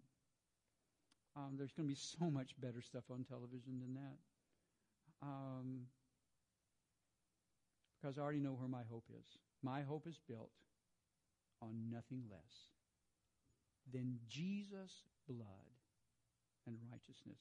Um, 1.36 1.54
there's 1.56 1.72
going 1.72 1.88
to 1.88 1.94
be 1.94 1.98
so 1.98 2.30
much 2.30 2.50
better 2.60 2.82
stuff 2.82 3.04
on 3.10 3.24
television 3.24 3.80
than 3.80 3.94
that. 3.94 4.18
Um, 5.22 5.86
because 8.00 8.18
I 8.18 8.22
already 8.22 8.40
know 8.40 8.52
where 8.52 8.68
my 8.68 8.82
hope 8.90 9.04
is. 9.18 9.26
My 9.62 9.82
hope 9.82 10.06
is 10.06 10.18
built 10.28 10.50
on 11.60 11.90
nothing 11.90 12.22
less 12.30 12.68
than 13.92 14.18
Jesus' 14.28 14.92
blood 15.28 15.46
and 16.66 16.76
righteousness. 16.90 17.38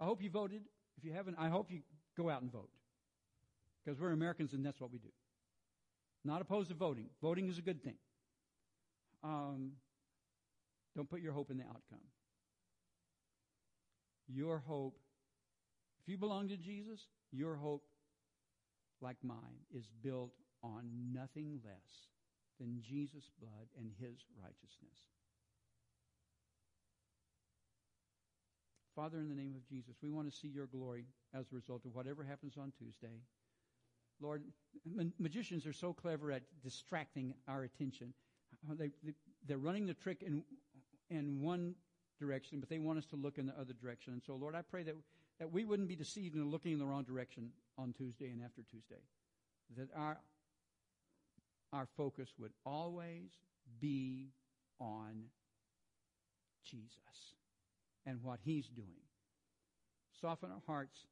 I 0.00 0.04
hope 0.04 0.22
you 0.22 0.30
voted. 0.30 0.62
If 0.98 1.04
you 1.04 1.12
haven't, 1.12 1.36
I 1.38 1.48
hope 1.48 1.70
you 1.70 1.80
go 2.16 2.28
out 2.28 2.42
and 2.42 2.52
vote. 2.52 2.70
Because 3.84 4.00
we're 4.00 4.12
Americans 4.12 4.52
and 4.52 4.64
that's 4.64 4.80
what 4.80 4.92
we 4.92 4.98
do. 4.98 5.08
Not 6.24 6.40
opposed 6.40 6.68
to 6.68 6.74
voting. 6.74 7.06
Voting 7.20 7.48
is 7.48 7.58
a 7.58 7.62
good 7.62 7.82
thing. 7.82 7.96
Um, 9.24 9.72
don't 10.96 11.08
put 11.08 11.20
your 11.20 11.32
hope 11.32 11.50
in 11.50 11.56
the 11.56 11.64
outcome. 11.64 12.04
Your 14.28 14.58
hope, 14.58 14.98
if 16.02 16.08
you 16.08 16.18
belong 16.18 16.48
to 16.48 16.56
Jesus, 16.56 17.00
your 17.32 17.56
hope, 17.56 17.82
like 19.02 19.16
mine, 19.22 19.60
is 19.74 19.88
built 20.02 20.32
on 20.62 20.88
nothing 21.12 21.60
less 21.64 22.08
than 22.60 22.80
Jesus' 22.80 23.30
blood 23.40 23.66
and 23.76 23.90
his 23.98 24.24
righteousness. 24.40 24.96
Father, 28.94 29.18
in 29.18 29.28
the 29.28 29.34
name 29.34 29.54
of 29.56 29.66
Jesus, 29.66 29.96
we 30.02 30.10
want 30.10 30.30
to 30.30 30.36
see 30.36 30.48
your 30.48 30.66
glory 30.66 31.06
as 31.34 31.46
a 31.50 31.54
result 31.54 31.84
of 31.86 31.94
whatever 31.94 32.22
happens 32.22 32.54
on 32.58 32.72
Tuesday. 32.78 33.22
Lord, 34.20 34.42
ma- 34.84 35.04
magicians 35.18 35.66
are 35.66 35.72
so 35.72 35.92
clever 35.92 36.30
at 36.30 36.42
distracting 36.62 37.34
our 37.48 37.64
attention. 37.64 38.12
Uh, 38.70 38.74
they, 38.74 38.90
they, 39.02 39.14
they're 39.46 39.58
running 39.58 39.86
the 39.86 39.94
trick 39.94 40.22
in, 40.22 40.44
in 41.10 41.42
one 41.42 41.74
direction, 42.20 42.60
but 42.60 42.68
they 42.68 42.78
want 42.78 42.98
us 42.98 43.06
to 43.06 43.16
look 43.16 43.38
in 43.38 43.46
the 43.46 43.58
other 43.58 43.72
direction. 43.72 44.12
And 44.12 44.22
so, 44.22 44.34
Lord, 44.34 44.54
I 44.54 44.62
pray 44.62 44.82
that, 44.84 44.94
that 45.42 45.52
we 45.52 45.64
wouldn't 45.64 45.88
be 45.88 45.96
deceived 45.96 46.36
into 46.36 46.46
looking 46.46 46.72
in 46.72 46.78
the 46.78 46.86
wrong 46.86 47.02
direction 47.02 47.50
on 47.76 47.92
Tuesday 47.92 48.30
and 48.30 48.40
after 48.44 48.62
Tuesday. 48.62 49.02
That 49.76 49.88
our, 49.96 50.16
our 51.72 51.88
focus 51.96 52.28
would 52.38 52.52
always 52.64 53.32
be 53.80 54.28
on 54.78 55.24
Jesus 56.64 57.34
and 58.06 58.22
what 58.22 58.38
He's 58.44 58.68
doing. 58.68 59.02
Soften 60.20 60.52
our 60.52 60.62
hearts 60.64 61.06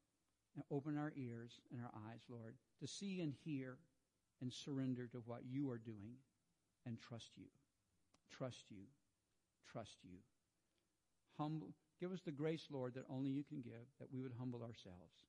and 0.54 0.62
open 0.70 0.96
our 0.96 1.12
ears 1.16 1.58
and 1.72 1.80
our 1.82 1.90
eyes, 2.08 2.20
Lord, 2.28 2.54
to 2.78 2.86
see 2.86 3.20
and 3.22 3.34
hear 3.44 3.78
and 4.40 4.52
surrender 4.52 5.08
to 5.08 5.22
what 5.26 5.40
you 5.50 5.68
are 5.72 5.78
doing 5.78 6.14
and 6.86 7.00
trust 7.00 7.30
you. 7.34 7.46
Trust 8.30 8.66
you. 8.70 8.84
Trust 9.72 9.96
you. 10.04 10.18
Humble, 11.36 11.74
give 12.00 12.12
us 12.12 12.20
the 12.24 12.32
grace, 12.32 12.66
Lord, 12.70 12.94
that 12.94 13.04
only 13.10 13.30
you 13.30 13.44
can 13.44 13.60
give, 13.60 13.86
that 13.98 14.08
we 14.12 14.20
would 14.22 14.32
humble 14.38 14.62
ourselves 14.62 15.28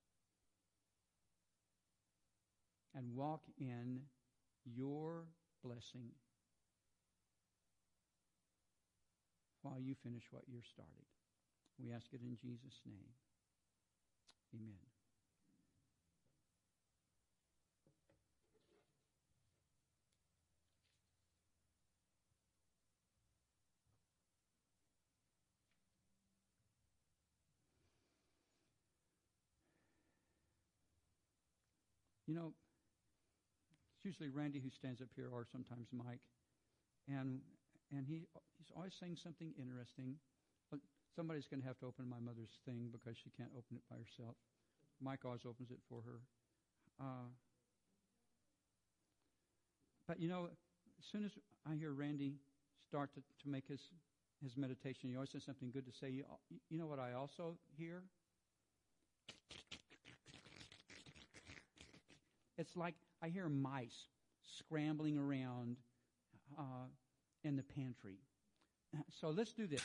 and 2.95 3.15
walk 3.15 3.41
in 3.57 4.01
your 4.65 5.25
blessing 5.63 6.11
while 9.61 9.79
you 9.79 9.95
finish 10.03 10.23
what 10.31 10.43
you're 10.47 10.63
started. 10.63 11.07
We 11.79 11.91
ask 11.91 12.07
it 12.13 12.21
in 12.21 12.35
Jesus' 12.35 12.79
name. 12.85 13.13
Amen. 14.53 14.90
You 32.31 32.39
know, 32.39 32.53
it's 33.91 34.05
usually 34.07 34.29
Randy 34.29 34.63
who 34.63 34.69
stands 34.71 35.01
up 35.01 35.11
here, 35.19 35.27
or 35.27 35.43
sometimes 35.51 35.91
Mike, 35.91 36.23
and 37.11 37.43
and 37.91 38.07
he 38.07 38.23
he's 38.55 38.71
always 38.71 38.95
saying 38.97 39.17
something 39.21 39.51
interesting. 39.59 40.15
Somebody's 41.13 41.43
going 41.51 41.59
to 41.59 41.67
have 41.67 41.77
to 41.79 41.87
open 41.87 42.07
my 42.07 42.23
mother's 42.23 42.55
thing 42.63 42.87
because 42.87 43.19
she 43.19 43.35
can't 43.35 43.51
open 43.51 43.75
it 43.75 43.83
by 43.91 43.97
herself. 43.99 44.39
Mike 45.03 45.25
always 45.25 45.43
opens 45.43 45.71
it 45.71 45.79
for 45.89 45.99
her. 46.07 46.23
Uh, 47.03 47.27
but 50.07 50.21
you 50.21 50.29
know, 50.29 50.47
as 50.47 51.05
soon 51.11 51.25
as 51.25 51.31
I 51.67 51.75
hear 51.75 51.91
Randy 51.91 52.39
start 52.87 53.11
to, 53.15 53.19
to 53.43 53.49
make 53.49 53.67
his 53.67 53.81
his 54.41 54.55
meditation, 54.55 55.09
he 55.09 55.15
always 55.17 55.33
has 55.33 55.43
something 55.43 55.69
good 55.69 55.83
to 55.83 55.91
say. 55.91 56.07
You, 56.07 56.23
you 56.69 56.79
know 56.79 56.87
what 56.87 56.97
I 56.97 57.11
also 57.11 57.57
hear? 57.75 58.03
It's 62.61 62.77
like 62.77 62.93
I 63.23 63.29
hear 63.29 63.49
mice 63.49 64.07
scrambling 64.43 65.17
around 65.17 65.77
uh, 66.59 66.85
in 67.43 67.55
the 67.55 67.63
pantry. 67.63 68.19
So 69.19 69.31
let's 69.31 69.51
do 69.51 69.65
this. 69.65 69.81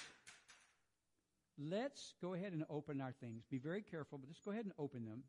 Let's 1.59 2.13
go 2.21 2.35
ahead 2.35 2.53
and 2.53 2.65
open 2.69 3.01
our 3.01 3.13
things. 3.13 3.45
Be 3.51 3.57
very 3.57 3.81
careful, 3.81 4.19
but 4.19 4.29
let's 4.29 4.41
go 4.41 4.51
ahead 4.51 4.67
and 4.67 4.75
open 4.79 5.07
them 5.07 5.23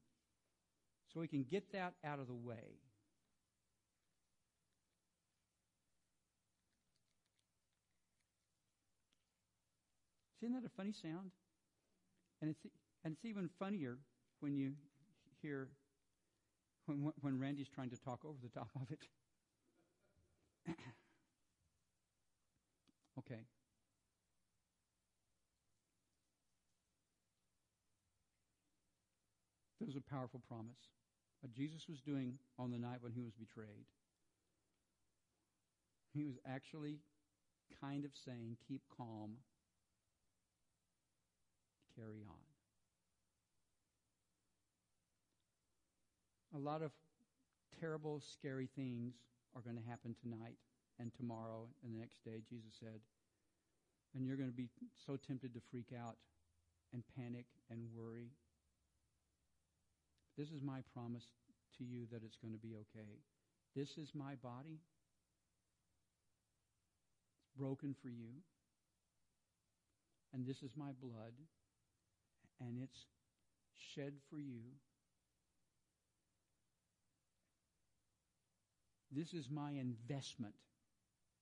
so 1.14 1.22
we 1.22 1.28
can 1.30 1.44
get 1.44 1.72
that 1.72 1.94
out 2.04 2.20
of 2.20 2.28
the 2.28 2.34
way. 2.34 2.82
Isn't 10.42 10.54
that 10.54 10.66
a 10.66 10.70
funny 10.76 10.92
sound? 10.92 11.32
And 12.42 12.52
it's 12.52 12.66
and 13.06 13.14
it's 13.14 13.24
even 13.24 13.50
funnier 13.58 14.00
when 14.42 14.54
you 14.54 14.74
hear 15.42 15.70
when 16.88 17.12
when 17.22 17.40
Randy's 17.40 17.70
trying 17.70 17.90
to 17.92 17.98
talk 17.98 18.26
over 18.26 18.38
the 18.42 18.50
top 18.50 18.70
of 18.76 18.92
it. 18.92 19.08
okay. 23.20 23.42
Was 29.80 29.96
a 29.96 30.02
powerful 30.02 30.42
promise. 30.50 30.92
What 31.40 31.54
Jesus 31.54 31.88
was 31.88 32.02
doing 32.02 32.40
on 32.60 32.72
the 32.72 32.78
night 32.78 32.98
when 33.00 33.14
he 33.14 33.22
was 33.22 33.32
betrayed. 33.36 33.86
He 36.14 36.26
was 36.26 36.36
actually 36.46 37.00
kind 37.80 38.04
of 38.04 38.12
saying, 38.26 38.58
keep 38.68 38.82
calm, 38.98 39.38
carry 41.96 42.24
on. 42.28 42.47
A 46.58 46.60
lot 46.60 46.82
of 46.82 46.92
terrible, 47.80 48.20
scary 48.20 48.68
things 48.76 49.14
are 49.56 49.62
going 49.62 49.76
to 49.76 49.88
happen 49.88 50.16
tonight 50.20 50.58
and 51.00 51.14
tomorrow 51.14 51.68
and 51.84 51.94
the 51.94 52.00
next 52.00 52.26
day, 52.26 52.42
Jesus 52.50 52.74
said. 52.80 53.00
And 54.16 54.26
you're 54.26 54.38
going 54.38 54.50
to 54.50 54.56
be 54.56 54.70
so 55.06 55.18
tempted 55.18 55.54
to 55.54 55.60
freak 55.70 55.94
out 55.94 56.18
and 56.94 57.04
panic 57.16 57.46
and 57.70 57.82
worry. 57.96 58.32
This 60.36 60.50
is 60.50 60.64
my 60.64 60.80
promise 60.96 61.26
to 61.78 61.84
you 61.84 62.08
that 62.12 62.24
it's 62.26 62.38
going 62.38 62.54
to 62.54 62.60
be 62.60 62.74
okay. 62.74 63.22
This 63.76 63.98
is 64.00 64.10
my 64.16 64.34
body. 64.42 64.80
It's 67.44 67.60
broken 67.60 67.96
for 68.02 68.10
you. 68.10 68.42
And 70.34 70.44
this 70.44 70.64
is 70.64 70.72
my 70.76 70.90
blood. 71.00 71.34
And 72.60 72.80
it's 72.82 73.06
shed 73.94 74.14
for 74.32 74.40
you. 74.40 74.62
This 79.12 79.34
is 79.34 79.50
my 79.50 79.72
investment 79.72 80.56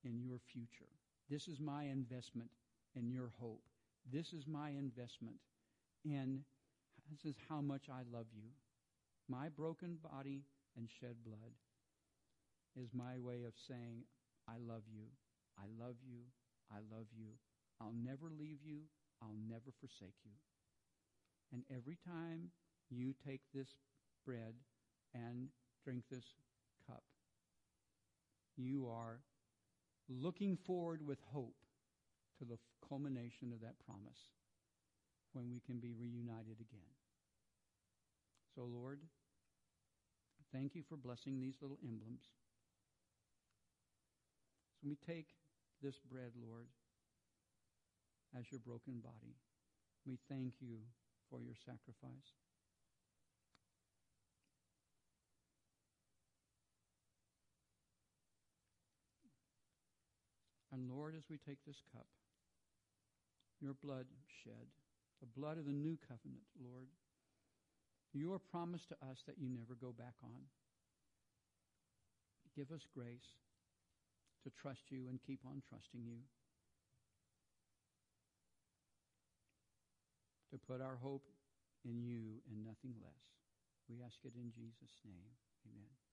in 0.04 0.20
your 0.22 0.38
future. 0.38 0.90
This 1.28 1.48
is 1.48 1.60
my 1.60 1.84
investment 1.84 2.50
in 2.94 3.10
your 3.10 3.32
hope. 3.40 3.62
This 4.10 4.32
is 4.32 4.46
my 4.46 4.70
investment 4.70 5.36
in 6.04 6.44
this 7.10 7.24
is 7.24 7.36
how 7.48 7.60
much 7.60 7.86
I 7.88 8.02
love 8.12 8.26
you. 8.34 8.50
My 9.28 9.48
broken 9.48 9.98
body 10.02 10.42
and 10.76 10.88
shed 11.00 11.16
blood 11.24 11.54
is 12.74 12.90
my 12.92 13.18
way 13.18 13.44
of 13.46 13.54
saying, 13.68 14.02
I 14.48 14.58
love 14.58 14.82
you. 14.92 15.06
I 15.58 15.66
love 15.78 15.96
you. 16.04 16.22
I 16.70 16.78
love 16.92 17.06
you. 17.16 17.38
I'll 17.80 17.94
never 17.94 18.28
leave 18.30 18.58
you. 18.64 18.80
I'll 19.22 19.38
never 19.48 19.72
forsake 19.80 20.18
you. 20.24 20.32
And 21.52 21.62
every 21.70 21.96
time 22.04 22.50
you 22.90 23.14
take 23.26 23.40
this 23.54 23.74
bread 24.26 24.54
and 25.14 25.48
drink 25.84 26.02
this 26.10 26.34
cup, 26.86 27.02
you 28.56 28.88
are 28.88 29.20
looking 30.08 30.56
forward 30.66 31.06
with 31.06 31.18
hope 31.32 31.56
to 32.38 32.44
the 32.44 32.58
culmination 32.88 33.52
of 33.52 33.60
that 33.60 33.74
promise 33.84 34.30
when 35.32 35.50
we 35.50 35.60
can 35.60 35.78
be 35.78 35.92
reunited 35.92 36.60
again. 36.60 36.92
So, 38.54 38.64
Lord, 38.64 39.00
thank 40.52 40.74
you 40.74 40.82
for 40.88 40.96
blessing 40.96 41.40
these 41.40 41.56
little 41.60 41.78
emblems. 41.82 42.22
So 44.80 44.88
we 44.88 44.96
take 45.06 45.28
this 45.82 45.98
bread, 46.10 46.32
Lord, 46.40 46.68
as 48.38 48.50
your 48.50 48.60
broken 48.60 49.00
body. 49.00 49.36
We 50.06 50.18
thank 50.28 50.54
you 50.60 50.78
for 51.30 51.40
your 51.42 51.54
sacrifice. 51.64 52.45
And 60.76 60.92
Lord, 60.92 61.14
as 61.16 61.24
we 61.32 61.40
take 61.40 61.64
this 61.64 61.80
cup, 61.96 62.04
your 63.64 63.72
blood 63.72 64.04
shed, 64.44 64.68
the 65.24 65.32
blood 65.40 65.56
of 65.56 65.64
the 65.64 65.72
new 65.72 65.96
covenant, 66.04 66.44
Lord, 66.60 66.92
your 68.12 68.38
promise 68.38 68.84
to 68.92 68.96
us 69.08 69.24
that 69.26 69.40
you 69.40 69.48
never 69.48 69.72
go 69.80 69.96
back 69.96 70.12
on. 70.22 70.44
Give 72.54 72.70
us 72.72 72.84
grace 72.92 73.40
to 74.44 74.50
trust 74.60 74.92
you 74.92 75.08
and 75.08 75.18
keep 75.26 75.40
on 75.46 75.62
trusting 75.66 76.04
you. 76.04 76.20
To 80.52 80.58
put 80.58 80.82
our 80.84 80.96
hope 81.02 81.24
in 81.86 82.04
you 82.04 82.44
and 82.52 82.64
nothing 82.64 82.92
less. 83.00 83.24
We 83.88 83.96
ask 84.04 84.16
it 84.24 84.32
in 84.36 84.52
Jesus' 84.52 85.00
name. 85.08 85.32
Amen. 85.72 86.05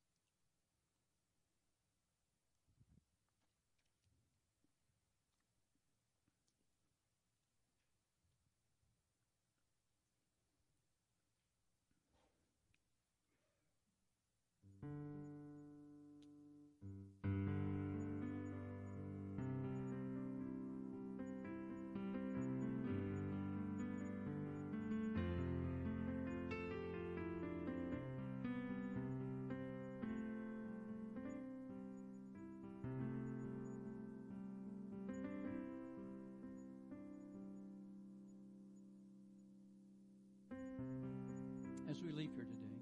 As 41.94 42.02
we 42.02 42.12
leave 42.12 42.32
here 42.34 42.46
today. 42.46 42.76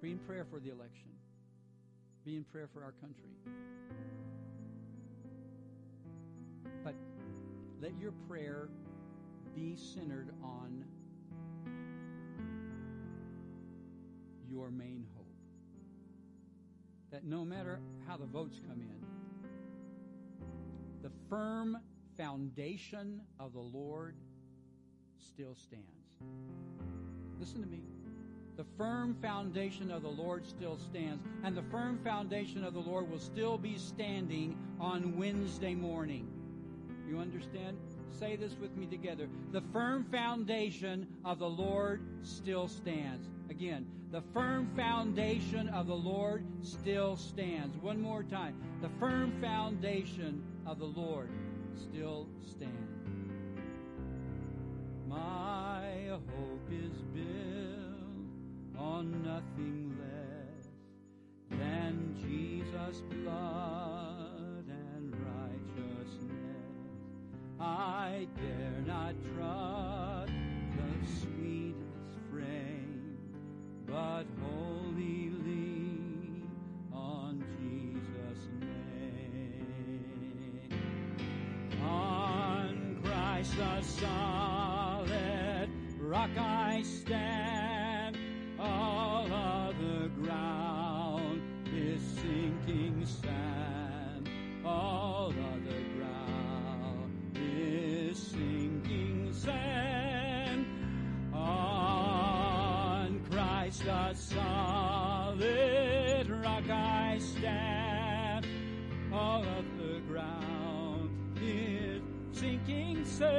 Be 0.00 0.12
in 0.12 0.18
prayer 0.18 0.46
for 0.48 0.60
the 0.60 0.70
election. 0.70 1.08
Be 2.24 2.36
in 2.36 2.44
prayer 2.44 2.68
for 2.72 2.84
our 2.84 2.92
country. 2.92 3.30
But 6.84 6.94
let 7.80 7.98
your 7.98 8.12
prayer 8.28 8.68
be 9.56 9.74
centered 9.74 10.32
on 10.40 10.84
your 14.48 14.70
main 14.70 15.04
hope. 15.16 15.26
That 17.10 17.24
no 17.24 17.44
matter 17.44 17.80
how 18.06 18.16
the 18.16 18.26
votes 18.26 18.60
come 18.68 18.80
in, 18.82 19.04
the 21.02 21.10
firm 21.28 21.76
foundation 22.16 23.22
of 23.40 23.52
the 23.52 23.58
Lord 23.58 24.14
still 25.20 25.54
stands. 25.54 25.86
Listen 27.38 27.62
to 27.62 27.68
me. 27.68 27.82
The 28.56 28.64
firm 28.76 29.16
foundation 29.22 29.90
of 29.90 30.02
the 30.02 30.08
Lord 30.08 30.46
still 30.46 30.78
stands, 30.78 31.24
and 31.44 31.56
the 31.56 31.62
firm 31.62 31.98
foundation 32.04 32.64
of 32.64 32.74
the 32.74 32.80
Lord 32.80 33.10
will 33.10 33.18
still 33.18 33.56
be 33.56 33.78
standing 33.78 34.58
on 34.78 35.16
Wednesday 35.16 35.74
morning. 35.74 36.28
You 37.08 37.18
understand? 37.18 37.78
say 38.20 38.36
this 38.36 38.54
with 38.60 38.76
me 38.76 38.86
together. 38.86 39.28
The 39.50 39.62
firm 39.72 40.04
foundation 40.04 41.06
of 41.24 41.38
the 41.38 41.48
Lord 41.48 42.02
still 42.22 42.68
stands. 42.68 43.26
Again, 43.48 43.86
the 44.12 44.22
firm 44.34 44.70
foundation 44.76 45.68
of 45.70 45.86
the 45.86 45.94
Lord 45.94 46.44
still 46.62 47.16
stands. 47.16 47.78
One 47.78 48.00
more 48.00 48.22
time. 48.22 48.56
The 48.82 48.90
firm 49.00 49.32
foundation 49.40 50.42
of 50.66 50.78
the 50.78 50.84
Lord 50.84 51.30
still 51.74 52.28
stands. 52.42 52.89
My 55.10 55.82
hope 56.08 56.70
is 56.70 57.02
built 57.12 58.78
on 58.78 59.10
nothing 59.24 59.92
less 59.98 60.68
than 61.50 62.14
Jesus' 62.22 63.02
blood 63.10 64.64
and 64.68 65.12
righteousness. 65.26 66.28
I 67.58 68.28
dare 68.36 68.84
not 68.86 69.14
trust 69.34 69.89
The 104.10 104.16
solid 104.16 105.38
rock 106.28 106.68
I 106.68 107.18
stand. 107.20 108.44
All 109.12 109.44
other 109.44 110.00
ground 110.08 111.10
is 111.40 112.02
sinking 112.32 113.04
sand. 113.04 113.30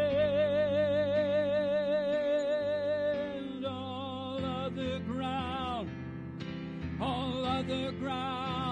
All 3.65 4.39
other 4.45 4.99
ground, 4.99 5.89
all 7.01 7.43
other 7.43 7.91
ground, 7.91 8.70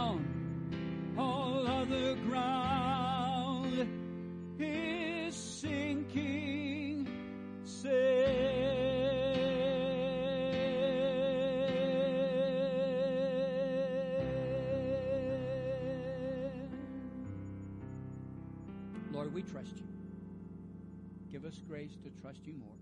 grace 21.89 22.13
to 22.13 22.21
trust 22.21 22.45
you 22.45 22.53
more. 22.53 22.77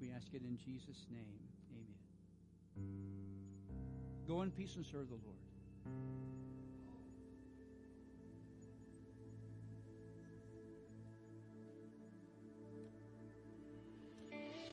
We 0.00 0.10
ask 0.10 0.26
it 0.32 0.42
in 0.42 0.56
Jesus' 0.64 1.06
name. 1.10 1.40
Amen. 1.72 1.96
Go 4.26 4.42
in 4.42 4.50
peace 4.50 4.76
and 4.76 4.86
serve 4.86 5.08
the 5.08 5.16
Lord. 5.16 6.39